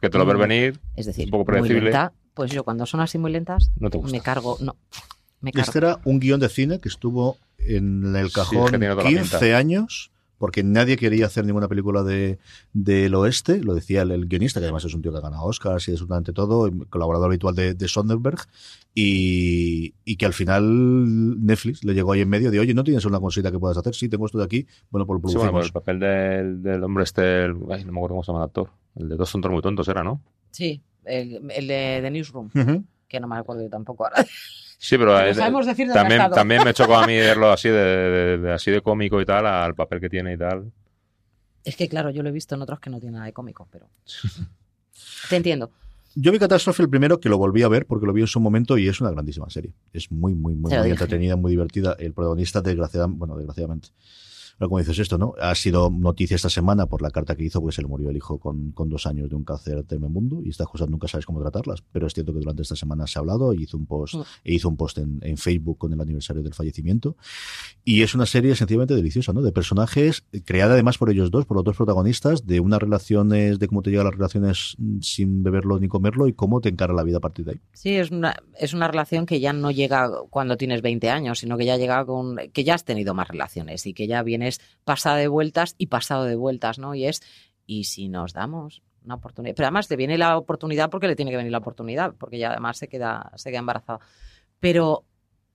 [0.00, 0.40] Que te lo ves Mm.
[0.40, 1.82] venir, Es decir, un poco muy predecible.
[1.90, 2.12] lenta.
[2.34, 4.14] Pues yo cuando son así muy lentas, no te gusta.
[4.14, 4.56] me cargo.
[4.60, 4.76] No.
[5.40, 5.66] Me cargo.
[5.68, 9.02] Este era un guion de cine que estuvo en el Sí, cajón es que la
[9.02, 9.56] 15 pinta.
[9.58, 12.38] años porque nadie quería hacer ninguna película de
[12.74, 15.44] del oeste, lo decía el, el guionista, que además es un tío que ha ganado
[15.44, 18.40] Oscars y absolutamente todo, colaborador habitual de, de Sonderberg,
[18.94, 23.06] y, y que al final Netflix le llegó ahí en medio de, oye, ¿no tienes
[23.06, 23.94] una cosita que puedas hacer?
[23.94, 25.52] Sí, tengo esto de aquí, bueno, pues lo Sí, bueno, producimos.
[25.52, 28.40] pues el papel del, del hombre este, el- ay, no me acuerdo cómo se llama
[28.40, 28.70] el actor.
[28.96, 30.20] El de dos tontos muy tontos era, ¿no?
[30.50, 32.50] Sí, el, el de, de Newsroom,
[33.08, 34.26] que no me acuerdo yo tampoco ahora.
[34.78, 38.52] Sí, pero sabemos decir también, también me chocó a mí verlo así de, de- de-
[38.52, 40.70] así de cómico y tal, al papel que tiene y tal.
[41.64, 43.66] Es que claro, yo lo he visto en otros que no tienen nada de cómico,
[43.72, 43.88] pero.
[45.30, 45.70] Te entiendo.
[46.14, 48.40] Yo vi Catástrofe el primero, que lo volví a ver porque lo vi en su
[48.40, 49.72] momento y es una grandísima serie.
[49.92, 51.94] Es muy, muy, muy, muy entretenida, muy divertida.
[51.98, 53.88] El protagonista, desgraciadamente, bueno, desgraciadamente.
[54.58, 55.34] Pero como dices esto, ¿no?
[55.40, 58.16] Ha sido noticia esta semana por la carta que hizo, porque se le murió el
[58.16, 61.40] hijo con, con dos años de un cáncer tremebundo y estas cosas nunca sabes cómo
[61.40, 61.82] tratarlas.
[61.92, 64.54] Pero es cierto que durante esta semana se ha hablado y hizo un post, e
[64.54, 67.16] hizo un post en, en Facebook con el aniversario del fallecimiento.
[67.84, 69.42] Y es una serie sencillamente deliciosa, ¿no?
[69.42, 73.68] De personajes, creada además por ellos dos, por los dos protagonistas, de unas relaciones, de
[73.68, 77.02] cómo te llegan las relaciones mm, sin beberlo ni comerlo y cómo te encara la
[77.02, 77.60] vida a partir de ahí.
[77.72, 81.56] Sí, es una, es una relación que ya no llega cuando tienes 20 años, sino
[81.56, 82.36] que ya llega con.
[82.52, 86.24] que ya has tenido más relaciones y que ya vienes pasada de vueltas y pasado
[86.24, 86.94] de vueltas, ¿no?
[86.94, 87.20] Y es.
[87.66, 89.54] ¿Y si nos damos una oportunidad?
[89.56, 92.50] Pero además le viene la oportunidad porque le tiene que venir la oportunidad, porque ya
[92.52, 93.98] además se queda, se queda embarazada.
[94.60, 95.04] Pero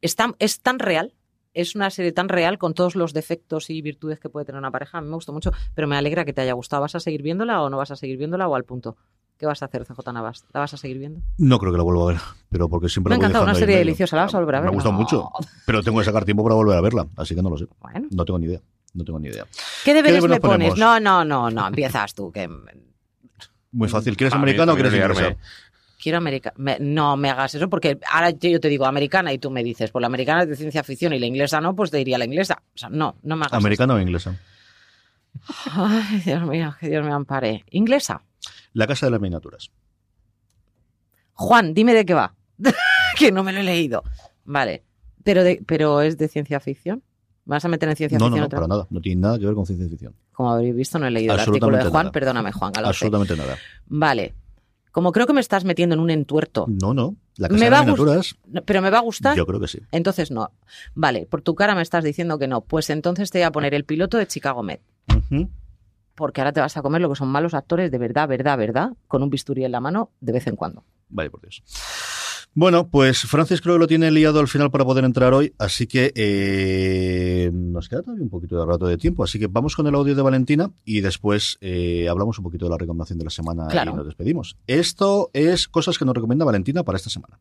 [0.02, 1.14] es tan, es tan real.
[1.54, 4.72] Es una serie tan real con todos los defectos y virtudes que puede tener una
[4.72, 4.98] pareja.
[5.00, 6.82] A mí me gustó mucho, pero me alegra que te haya gustado.
[6.82, 8.96] ¿Vas a seguir viéndola o no vas a seguir viéndola o al punto?
[9.38, 10.46] ¿Qué vas a hacer, CJ Navas?
[10.54, 11.20] ¿La vas a seguir viendo?
[11.38, 12.18] No creo que la vuelva a ver,
[12.50, 14.16] pero porque siempre Me ha encantado, una serie deliciosa.
[14.16, 14.70] ¿La vas a volver a ver?
[14.70, 15.00] Me ha gustado No.
[15.00, 15.30] mucho,
[15.66, 17.68] pero tengo que sacar tiempo para volver a verla, así que no lo sé.
[17.82, 18.08] Bueno.
[18.12, 18.62] No tengo ni idea.
[18.94, 19.48] No tengo ni idea.
[19.86, 20.78] ¿Qué deberes deberes me pones?
[20.78, 22.32] No, no, no, no, empiezas tú.
[22.32, 22.50] Que
[23.72, 24.18] Muy fácil.
[24.18, 25.36] ¿Quieres americano o quieres inglesa?
[26.02, 26.78] quiero americana.
[26.80, 30.02] No me hagas eso porque ahora yo te digo americana y tú me dices, pues
[30.02, 32.62] la americana es de ciencia ficción y la inglesa no, pues te diría la inglesa.
[32.74, 34.32] O sea, no, no me hagas ¿Americano o inglesa?
[34.32, 35.72] eso.
[35.72, 37.64] Ay, Dios mío, que Dios me ampare.
[37.70, 38.24] Inglesa.
[38.74, 39.72] La casa de las miniaturas.
[41.34, 42.36] Juan, dime de qué va.
[43.18, 44.04] que no me lo he leído.
[44.44, 44.84] Vale.
[45.24, 47.04] Pero, de, pero es de ciencia ficción.
[47.46, 48.88] ¿Me ¿Vas a meter en ciencia No, no, ficción no, otra para nada.
[48.90, 50.14] No tiene nada que ver con ciencia ficción.
[50.32, 52.06] Como habréis visto, no he leído el artículo de Juan.
[52.06, 52.12] nada.
[52.12, 52.72] Perdóname, Juan.
[52.72, 52.90] Galope.
[52.90, 53.58] Absolutamente nada.
[53.88, 54.36] Vale.
[54.92, 57.16] Como creo que me estás metiendo en un entuerto, No, no.
[57.38, 59.38] La Me casa de va miniaturas, no, pero me va a gustar.
[59.38, 59.80] yo creo que sí.
[59.92, 60.52] Entonces no.
[60.96, 62.62] Vale, por tu cara me estás diciendo que no.
[62.62, 64.80] Pues entonces te voy a poner el piloto de Chicago Med.
[65.16, 65.50] Ujú.
[66.14, 68.90] Porque ahora te vas a comer lo que son malos actores de verdad, verdad, verdad,
[69.08, 70.84] con un bisturí en la mano de vez en cuando.
[71.10, 71.64] Vale, por Dios.
[72.54, 75.88] Bueno, pues Francis creo que lo tiene liado al final para poder entrar hoy, así
[75.88, 79.88] que eh, nos queda todavía un poquito de rato de tiempo, así que vamos con
[79.88, 83.32] el audio de Valentina y después eh, hablamos un poquito de la recomendación de la
[83.32, 83.94] semana Claro.
[83.94, 84.58] y nos despedimos.
[84.68, 87.40] Esto es cosas que nos recomienda Valentina para esta semana.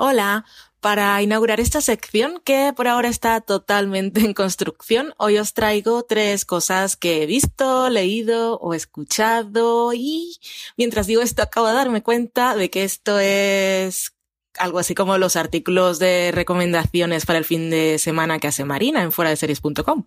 [0.00, 0.44] Hola,
[0.80, 6.46] para inaugurar esta sección que por ahora está totalmente en construcción, hoy os traigo tres
[6.46, 10.38] cosas que he visto, leído o escuchado y
[10.78, 14.14] mientras digo esto acabo de darme cuenta de que esto es
[14.58, 19.02] algo así como los artículos de recomendaciones para el fin de semana que hace Marina
[19.02, 20.04] en fuera de series.com.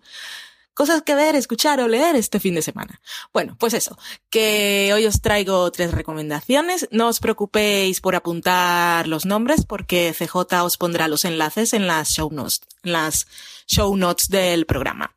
[0.74, 2.98] Cosas que ver, escuchar o leer este fin de semana.
[3.32, 3.98] Bueno, pues eso,
[4.30, 6.88] que hoy os traigo tres recomendaciones.
[6.90, 12.08] No os preocupéis por apuntar los nombres porque CJ os pondrá los enlaces en las
[12.08, 13.26] show notes, en las
[13.66, 15.14] show notes del programa.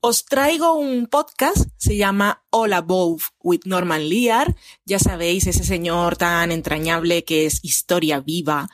[0.00, 4.54] Os traigo un podcast, se llama All Above with Norman Lear.
[4.84, 8.68] Ya sabéis, ese señor tan entrañable que es historia viva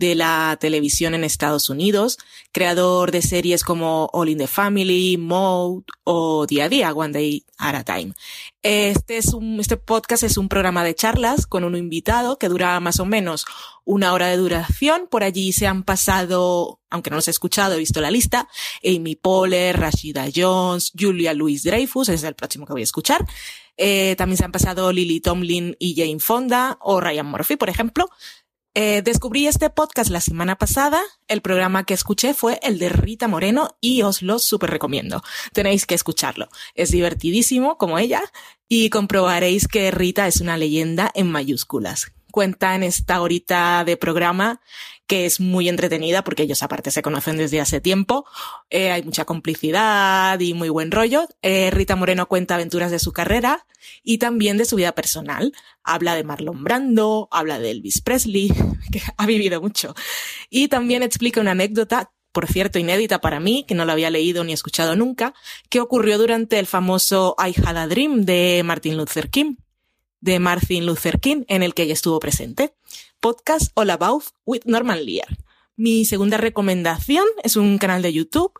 [0.00, 2.16] de la televisión en Estados Unidos,
[2.52, 7.44] creador de series como All in the Family, Mode o Día a Día, One Day
[7.58, 8.14] at a Time.
[8.62, 12.80] Este es un, este podcast es un programa de charlas con un invitado que dura
[12.80, 13.44] más o menos
[13.84, 15.06] una hora de duración.
[15.10, 18.48] Por allí se han pasado, aunque no los he escuchado, he visto la lista,
[18.82, 23.26] Amy Poehler, Rashida Jones, Julia Louis Dreyfus, ese es el próximo que voy a escuchar.
[23.82, 28.10] Eh, también se han pasado Lily Tomlin y Jane Fonda o Ryan Murphy, por ejemplo.
[28.74, 31.02] Eh, descubrí este podcast la semana pasada.
[31.26, 35.22] El programa que escuché fue el de Rita Moreno y os lo súper recomiendo.
[35.52, 36.48] Tenéis que escucharlo.
[36.74, 38.22] Es divertidísimo, como ella,
[38.68, 42.12] y comprobaréis que Rita es una leyenda en mayúsculas.
[42.30, 44.60] Cuenta en esta horita de programa
[45.10, 48.26] que es muy entretenida porque ellos aparte se conocen desde hace tiempo.
[48.70, 51.26] Eh, hay mucha complicidad y muy buen rollo.
[51.42, 53.66] Eh, Rita Moreno cuenta aventuras de su carrera
[54.04, 55.52] y también de su vida personal.
[55.82, 58.52] Habla de Marlon Brando, habla de Elvis Presley,
[58.92, 59.96] que ha vivido mucho.
[60.48, 64.44] Y también explica una anécdota, por cierto, inédita para mí, que no la había leído
[64.44, 65.34] ni escuchado nunca,
[65.70, 69.56] que ocurrió durante el famoso I Had a Dream de Martin Luther King,
[70.20, 72.76] de Martin Luther King, en el que ella estuvo presente.
[73.20, 75.38] Podcast All About with Norman Lear.
[75.76, 78.52] Mi segunda recomendación es un canal de YouTube.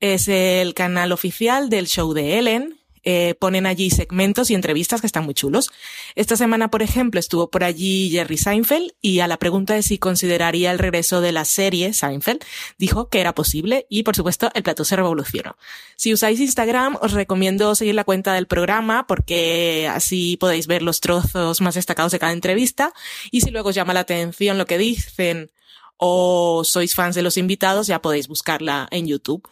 [0.00, 2.78] Es el canal oficial del show de Ellen.
[3.08, 5.70] Eh, ponen allí segmentos y entrevistas que están muy chulos.
[6.16, 9.96] Esta semana, por ejemplo, estuvo por allí Jerry Seinfeld y a la pregunta de si
[9.96, 12.40] consideraría el regreso de la serie Seinfeld,
[12.78, 15.56] dijo que era posible y, por supuesto, el plato se revolucionó.
[15.94, 21.00] Si usáis Instagram, os recomiendo seguir la cuenta del programa porque así podéis ver los
[21.00, 22.92] trozos más destacados de cada entrevista
[23.30, 25.52] y si luego os llama la atención lo que dicen
[25.96, 29.48] o sois fans de los invitados, ya podéis buscarla en YouTube.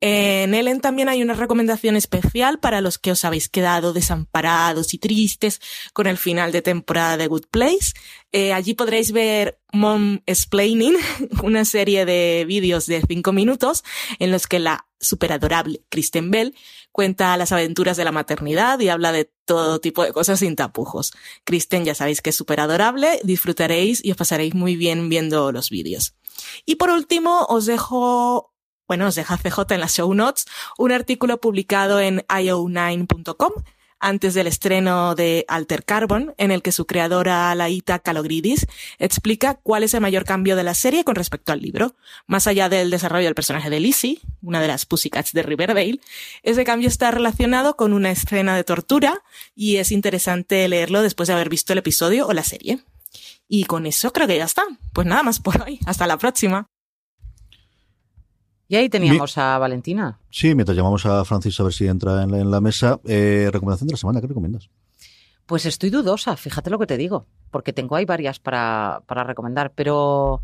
[0.00, 4.98] En Ellen también hay una recomendación especial para los que os habéis quedado desamparados y
[4.98, 5.60] tristes
[5.92, 7.94] con el final de temporada de Good Place.
[8.30, 10.94] Eh, allí podréis ver Mom Explaining,
[11.42, 13.82] una serie de vídeos de cinco minutos
[14.20, 16.54] en los que la superadorable Kristen Bell
[16.92, 21.12] cuenta las aventuras de la maternidad y habla de todo tipo de cosas sin tapujos.
[21.44, 25.70] Kristen ya sabéis que es súper adorable, disfrutaréis y os pasaréis muy bien viendo los
[25.70, 26.14] vídeos.
[26.66, 28.47] Y por último, os dejo
[28.88, 30.46] bueno, os deja CJ en las show notes,
[30.78, 33.52] un artículo publicado en io9.com
[34.00, 38.66] antes del estreno de Alter Carbon, en el que su creadora Laita Kalogridis
[38.98, 41.94] explica cuál es el mayor cambio de la serie con respecto al libro.
[42.26, 46.00] Más allá del desarrollo del personaje de Lizzie, una de las Pussycats de Riverdale,
[46.42, 49.22] ese cambio está relacionado con una escena de tortura
[49.54, 52.78] y es interesante leerlo después de haber visto el episodio o la serie.
[53.48, 54.62] Y con eso creo que ya está.
[54.92, 55.80] Pues nada más por hoy.
[55.86, 56.68] Hasta la próxima.
[58.68, 60.18] Y ahí teníamos a Valentina.
[60.30, 63.00] Sí, mientras llamamos a Francis a ver si entra en la, en la mesa.
[63.04, 64.68] Eh, recomendación de la semana, ¿qué recomiendas?
[65.46, 69.72] Pues estoy dudosa, fíjate lo que te digo, porque tengo ahí varias para, para recomendar,
[69.74, 70.42] pero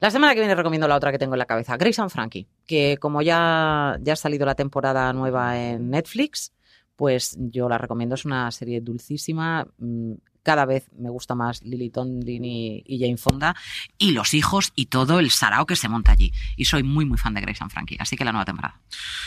[0.00, 2.48] la semana que viene recomiendo la otra que tengo en la cabeza, Grace and Frankie,
[2.66, 6.52] que como ya, ya ha salido la temporada nueva en Netflix,
[6.96, 11.90] pues yo la recomiendo, es una serie dulcísima, mm, cada vez me gusta más Lily
[11.90, 13.54] Tomlin y, y Jane Fonda,
[13.98, 16.32] y los hijos y todo el sarao que se monta allí.
[16.56, 18.80] Y soy muy, muy fan de Grace and Frankie, así que la nueva temporada.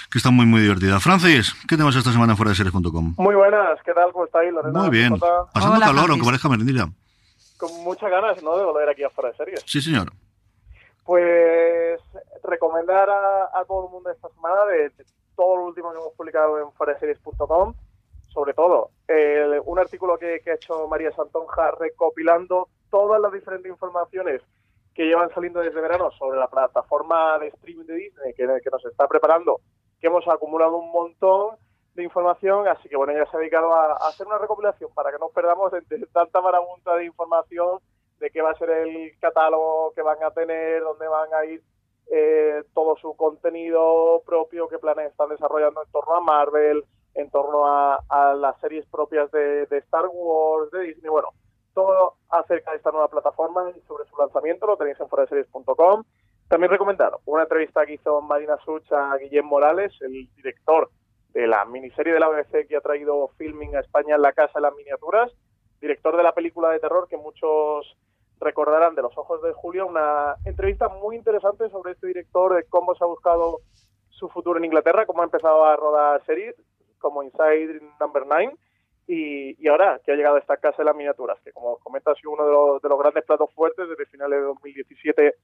[0.09, 0.99] Que está muy, muy divertida.
[0.99, 3.15] Francis, ¿qué tenemos esta semana en fuera de series.com?
[3.17, 4.11] Muy buenas, ¿qué tal?
[4.11, 4.79] ¿Cómo estáis, Lorena?
[4.79, 5.19] Muy bien.
[5.19, 6.09] Pasando Hola, calor, Francis.
[6.11, 6.89] aunque parezca merendilla.
[7.57, 9.63] Con muchas ganas, ¿no?, de volver aquí a Fuera de Series.
[9.65, 10.11] Sí, señor.
[11.05, 11.99] Pues
[12.43, 15.05] recomendar a, a todo el mundo esta semana de, de
[15.35, 17.73] todo lo último que hemos publicado en fueraseries.com,
[18.33, 18.89] sobre todo
[19.65, 24.41] un artículo que, que ha hecho María Santonja recopilando todas las diferentes informaciones
[24.93, 29.07] que llevan saliendo desde verano sobre la plataforma de streaming de Disney que, nos está
[29.07, 29.61] preparando,
[29.99, 31.57] que hemos acumulado un montón
[31.95, 35.19] de información, así que bueno, ella se ha dedicado a, hacer una recopilación para que
[35.19, 37.79] no perdamos entre tanta marabunta de información
[38.19, 41.61] de qué va a ser el catálogo que van a tener, dónde van a ir
[42.11, 46.83] eh, todo su contenido propio, qué planes están desarrollando en torno a Marvel,
[47.15, 47.99] en torno a,
[48.35, 51.29] las series propias de, Star Wars, de Disney, bueno,
[51.73, 56.03] todo acerca de esta nueva plataforma y sobre su lanzamiento lo tenéis en foraseries.com.
[56.47, 60.89] También recomendar una entrevista que hizo Marina Such a Guillem Morales, el director
[61.33, 64.53] de la miniserie de la BBC que ha traído filming a España en La Casa
[64.55, 65.31] de las Miniaturas,
[65.81, 67.97] director de la película de terror que muchos
[68.39, 72.93] recordarán de Los Ojos de Julio, una entrevista muy interesante sobre este director, de cómo
[72.95, 73.59] se ha buscado
[74.09, 76.55] su futuro en Inglaterra, cómo ha empezado a rodar series
[77.03, 78.55] como Inside Number 9
[79.07, 82.15] y, ahora que ha llegado a esta casa de las miniaturas, que como comenta ha
[82.15, 85.35] sido uno de los, de los grandes platos fuertes desde finales de 2017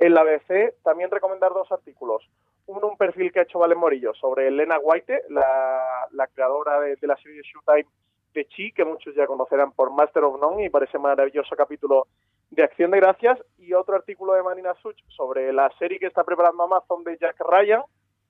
[0.00, 0.74] en la BBC.
[0.82, 2.28] También recomendar dos artículos.
[2.66, 6.96] Uno, un perfil que ha hecho Valen Morillo sobre Elena White, la, la creadora de,
[7.02, 7.88] la serie Showtime
[8.34, 12.06] de Chi, que muchos ya conocerán por Master of None, y parece maravilloso capítulo
[12.50, 13.38] de Acción de Gracias.
[13.58, 17.40] Y otro artículo de Marina Such sobre la serie que está preparando Amazon de Jack
[17.40, 17.82] Ryan,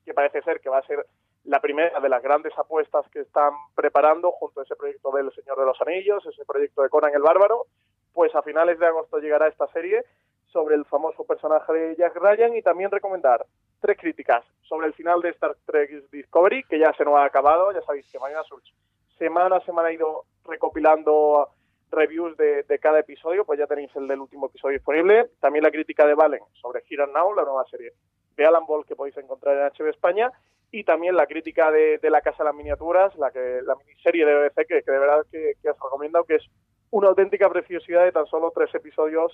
[0.05, 1.05] que parece ser que va a ser
[1.45, 5.59] la primera de las grandes apuestas que están preparando junto a ese proyecto del Señor
[5.59, 7.67] de los Anillos, ese proyecto de Conan el Bárbaro.
[8.13, 10.05] Pues a finales de agosto llegará esta serie
[10.53, 13.47] sobre el famoso personaje de Jack Ryan y también recomendar
[13.81, 17.73] tres críticas sobre el final de Star Trek Discovery, que ya se nos ha acabado,
[17.73, 18.43] ya sabéis que mañana
[19.19, 21.49] semana a semana ha ido recopilando
[21.91, 25.31] reviews de, cada episodio, pues ya tenéis el del último episodio disponible.
[25.41, 27.93] También la crítica de Valen sobre Here Now, la nueva serie
[28.37, 30.31] de Alan Ball que podéis encontrar en HB España.
[30.73, 34.35] Y también la crítica de, La Casa de las Miniaturas, la que la miniserie de
[34.35, 36.47] BBC, que, de verdad que, que os recomiendo, que es
[36.91, 39.33] una auténtica preciosidad de tan solo tres episodios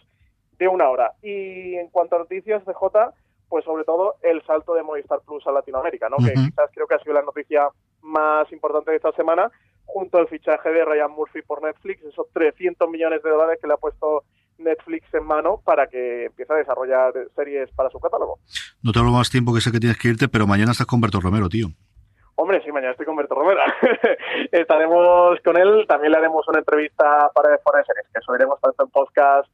[0.59, 1.13] de una hora.
[1.23, 3.13] Y en cuanto a noticias de J,
[3.49, 6.17] pues sobre todo el salto de Movistar Plus a Latinoamérica, ¿no?
[6.17, 7.69] Que quizás creo que ha sido la noticia
[8.03, 9.51] más importante de esta semana,
[9.85, 13.75] junto al fichaje de Ryan Murphy por Netflix, esos 300 millones de dólares que le
[13.75, 14.25] ha puesto
[14.59, 18.39] Netflix en mano para que empiece a desarrollar series para su catálogo.
[18.83, 21.01] No te hablo más tiempo que sé que tienes que irte, pero mañana estás con
[21.01, 21.69] Berto Romero, tío.
[22.37, 23.61] Hombre, sí, mañana estoy con Berto Romero.
[24.53, 28.91] Estaremos con él, también le haremos una entrevista para de Series, que subiremos tanto en
[28.91, 29.49] podcast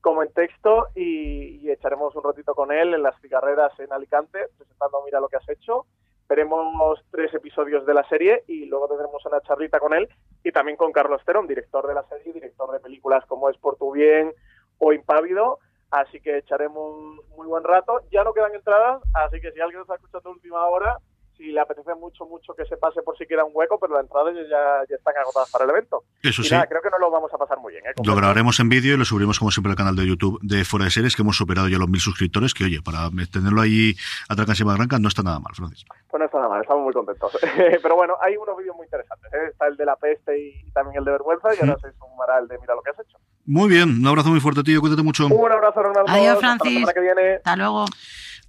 [0.00, 5.02] como en texto y, echaremos un ratito con él en las cigarreras en Alicante, presentando
[5.06, 5.86] Mira lo que has hecho.
[6.32, 10.08] Veremos tres episodios de la serie y luego tendremos una charlita con él
[10.42, 13.76] y también con Carlos Terón, director de la serie, director de películas como Es por
[13.76, 14.32] tu bien
[14.78, 15.58] o Impávido.
[15.90, 18.00] Así que echaremos un muy buen rato.
[18.10, 20.96] Ya no quedan entradas, así que si alguien nos ha escuchado a última hora,
[21.42, 24.34] y le apetece mucho, mucho que se pase por siquiera un hueco, pero las entradas
[24.48, 26.04] ya, ya están agotadas para el evento.
[26.22, 26.54] Eso sí.
[26.68, 27.84] creo que no lo vamos a pasar muy bien.
[27.86, 27.92] ¿eh?
[28.04, 30.84] Lo grabaremos en vídeo y lo subiremos como siempre al canal de YouTube de Fuera
[30.84, 33.94] de Series, que hemos superado ya los mil suscriptores, que oye, para tenerlo ahí
[34.28, 35.84] a y Barranca no está nada mal, Francis.
[36.08, 37.36] Pues no está nada mal, estamos muy contentos.
[37.82, 39.32] pero bueno, hay unos vídeos muy interesantes.
[39.32, 39.48] ¿eh?
[39.50, 42.48] Está el de la peste y también el de vergüenza, y ahora se sumará el
[42.48, 43.18] de mira lo que has hecho.
[43.46, 45.26] Muy bien, un abrazo muy fuerte, tío, cuídate mucho.
[45.26, 46.10] Un abrazo, Ronaldo.
[46.12, 46.86] Adiós, Francis.
[46.86, 47.86] Hasta luego.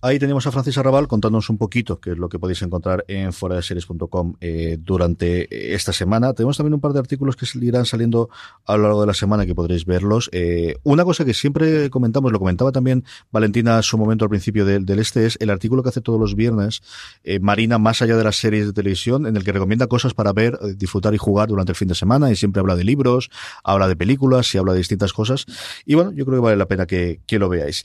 [0.05, 3.31] Ahí tenemos a Francis Arrabal contándonos un poquito qué es lo que podéis encontrar en
[3.31, 6.33] foradeseries.com eh, durante esta semana.
[6.33, 8.29] Tenemos también un par de artículos que irán saliendo
[8.65, 10.29] a lo largo de la semana que podréis verlos.
[10.33, 14.65] Eh, una cosa que siempre comentamos, lo comentaba también Valentina a su momento al principio
[14.65, 16.81] del, este, es el artículo que hace todos los viernes
[17.23, 20.33] eh, Marina, más allá de las series de televisión, en el que recomienda cosas para
[20.33, 23.29] ver, eh, disfrutar y jugar durante el fin de semana y siempre habla de libros,
[23.63, 25.45] habla de películas y habla de distintas cosas.
[25.85, 27.83] Y bueno, yo creo que vale la pena que lo veáis.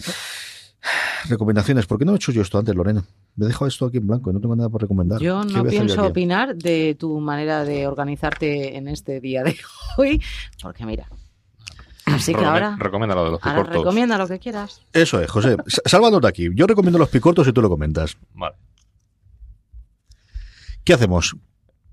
[1.28, 1.86] Recomendaciones.
[1.86, 3.04] ¿Por qué no he hecho yo esto antes, Lorena?
[3.36, 5.20] Me he dejado esto aquí en blanco y no tengo nada por recomendar.
[5.20, 9.56] Yo no pienso opinar de tu manera de organizarte en este día de
[9.96, 10.22] hoy,
[10.62, 11.08] porque mira.
[12.06, 12.76] Así que ahora.
[12.78, 13.74] Recomienda lo de los picortos.
[13.74, 14.80] recomienda lo que quieras.
[14.92, 15.56] Eso es, José.
[15.84, 16.48] Sálvanos de aquí.
[16.54, 18.16] Yo recomiendo los picortos y tú lo comentas.
[18.32, 18.56] Vale.
[20.84, 21.36] ¿Qué hacemos?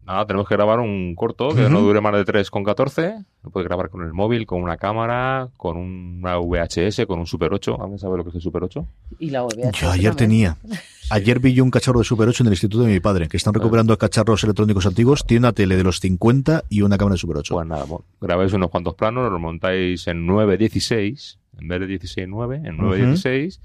[0.06, 3.26] Nada, tenemos que grabar un corto que no dure más de 3,14.
[3.44, 7.52] Lo puedes grabar con el móvil, con una cámara, con una VHS, con un Super
[7.52, 7.82] 8.
[7.82, 8.88] ¿Alguien sabe lo que es el Super 8?
[9.20, 10.58] Y la VHS Yo ayer tenía.
[11.12, 13.38] Ayer vi yo un cacharro de Super 8 en el instituto de mi padre, que
[13.38, 15.24] están recuperando cacharros electrónicos antiguos.
[15.24, 17.54] Tiene una tele de los 50 y una cámara de Super 8.
[17.54, 17.86] Pues nada,
[18.20, 23.60] grabáis unos cuantos planos, lo montáis en 9.16, en vez de 16.9, en 9.16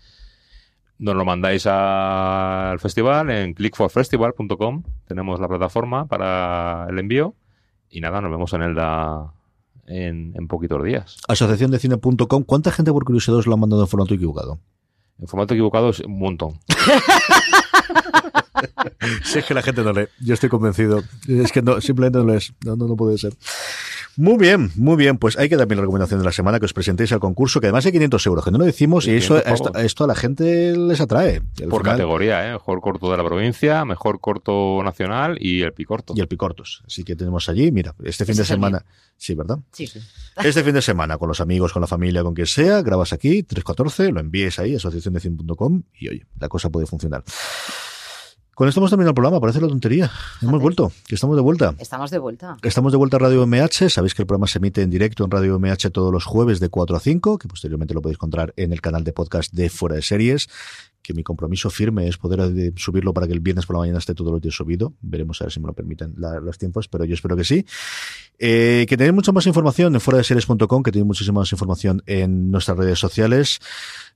[1.00, 4.82] nos lo mandáis al festival en clickforfestival.com.
[5.06, 7.34] Tenemos la plataforma para el envío.
[7.88, 9.32] Y nada, nos vemos en el da
[9.86, 11.16] en, en poquitos días.
[11.26, 12.44] Asociación de cine.com.
[12.44, 14.60] ¿Cuánta gente por curiosidad os lo ha mandado en formato equivocado?
[15.18, 16.60] En formato equivocado es un montón.
[19.24, 21.02] si es que la gente no lee, yo estoy convencido.
[21.26, 22.52] Es que no, simplemente no lees.
[22.64, 23.32] No, no, no puede ser.
[24.16, 25.18] Muy bien, muy bien.
[25.18, 27.66] Pues hay que dar mi recomendación de la semana que os presentéis al concurso, que
[27.66, 30.76] además hay 500 euros, que no lo decimos, y eso esto, esto, a la gente
[30.76, 31.42] les atrae.
[31.68, 32.52] Por categoría, ¿eh?
[32.52, 36.14] Mejor corto de la provincia, mejor corto nacional y el picorto.
[36.16, 36.82] Y el picortos.
[36.86, 38.84] Así que tenemos allí, mira, este fin de semana.
[39.16, 39.58] Sí, ¿verdad?
[39.72, 40.00] Sí, sí.
[40.42, 43.42] Este fin de semana, con los amigos, con la familia, con quien sea, grabas aquí,
[43.42, 47.22] 314, lo envíes ahí, asociaciondecin.com, y oye, la cosa puede funcionar.
[48.60, 50.10] Con esto hemos terminado el programa, parece la tontería.
[50.42, 51.74] Hemos vuelto, que estamos de vuelta.
[51.78, 52.58] Estamos de vuelta.
[52.62, 53.88] Estamos de vuelta a Radio MH.
[53.88, 56.68] Sabéis que el programa se emite en directo en Radio MH todos los jueves de
[56.68, 59.96] 4 a 5, que posteriormente lo podéis encontrar en el canal de podcast de Fuera
[59.96, 60.50] de Series
[61.02, 63.98] que mi compromiso firme es poder eh, subirlo para que el viernes por la mañana
[63.98, 64.94] esté todos los días subido.
[65.00, 67.64] Veremos a ver si me lo permiten los tiempos, pero yo espero que sí.
[68.38, 72.02] Eh, que tenéis mucha más información en fuera de series.com, que tenéis muchísima más información
[72.06, 73.60] en nuestras redes sociales.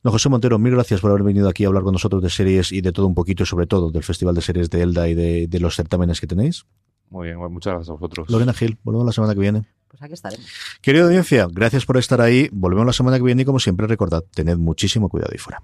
[0.03, 2.73] No, José Montero, mil gracias por haber venido aquí a hablar con nosotros de series
[2.73, 5.61] y de todo un poquito, sobre todo del Festival de Series de Elda y de,
[5.61, 6.67] los certámenes que tenéis.
[7.11, 8.29] Muy bien, muchas gracias a vosotros.
[8.29, 9.65] Lorena Gil, volvemos la semana que viene.
[9.89, 10.47] Pues aquí estaremos.
[10.83, 12.49] Querida audiencia, gracias por estar ahí.
[12.53, 15.63] Volvemos la semana que viene y como siempre recordad, tened muchísimo cuidado ahí fuera.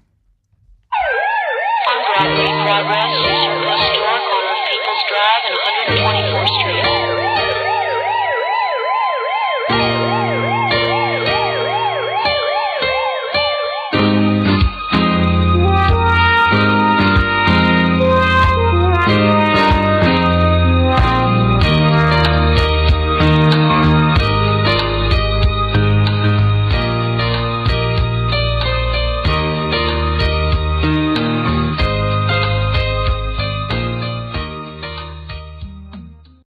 [2.21, 4.00] Progress.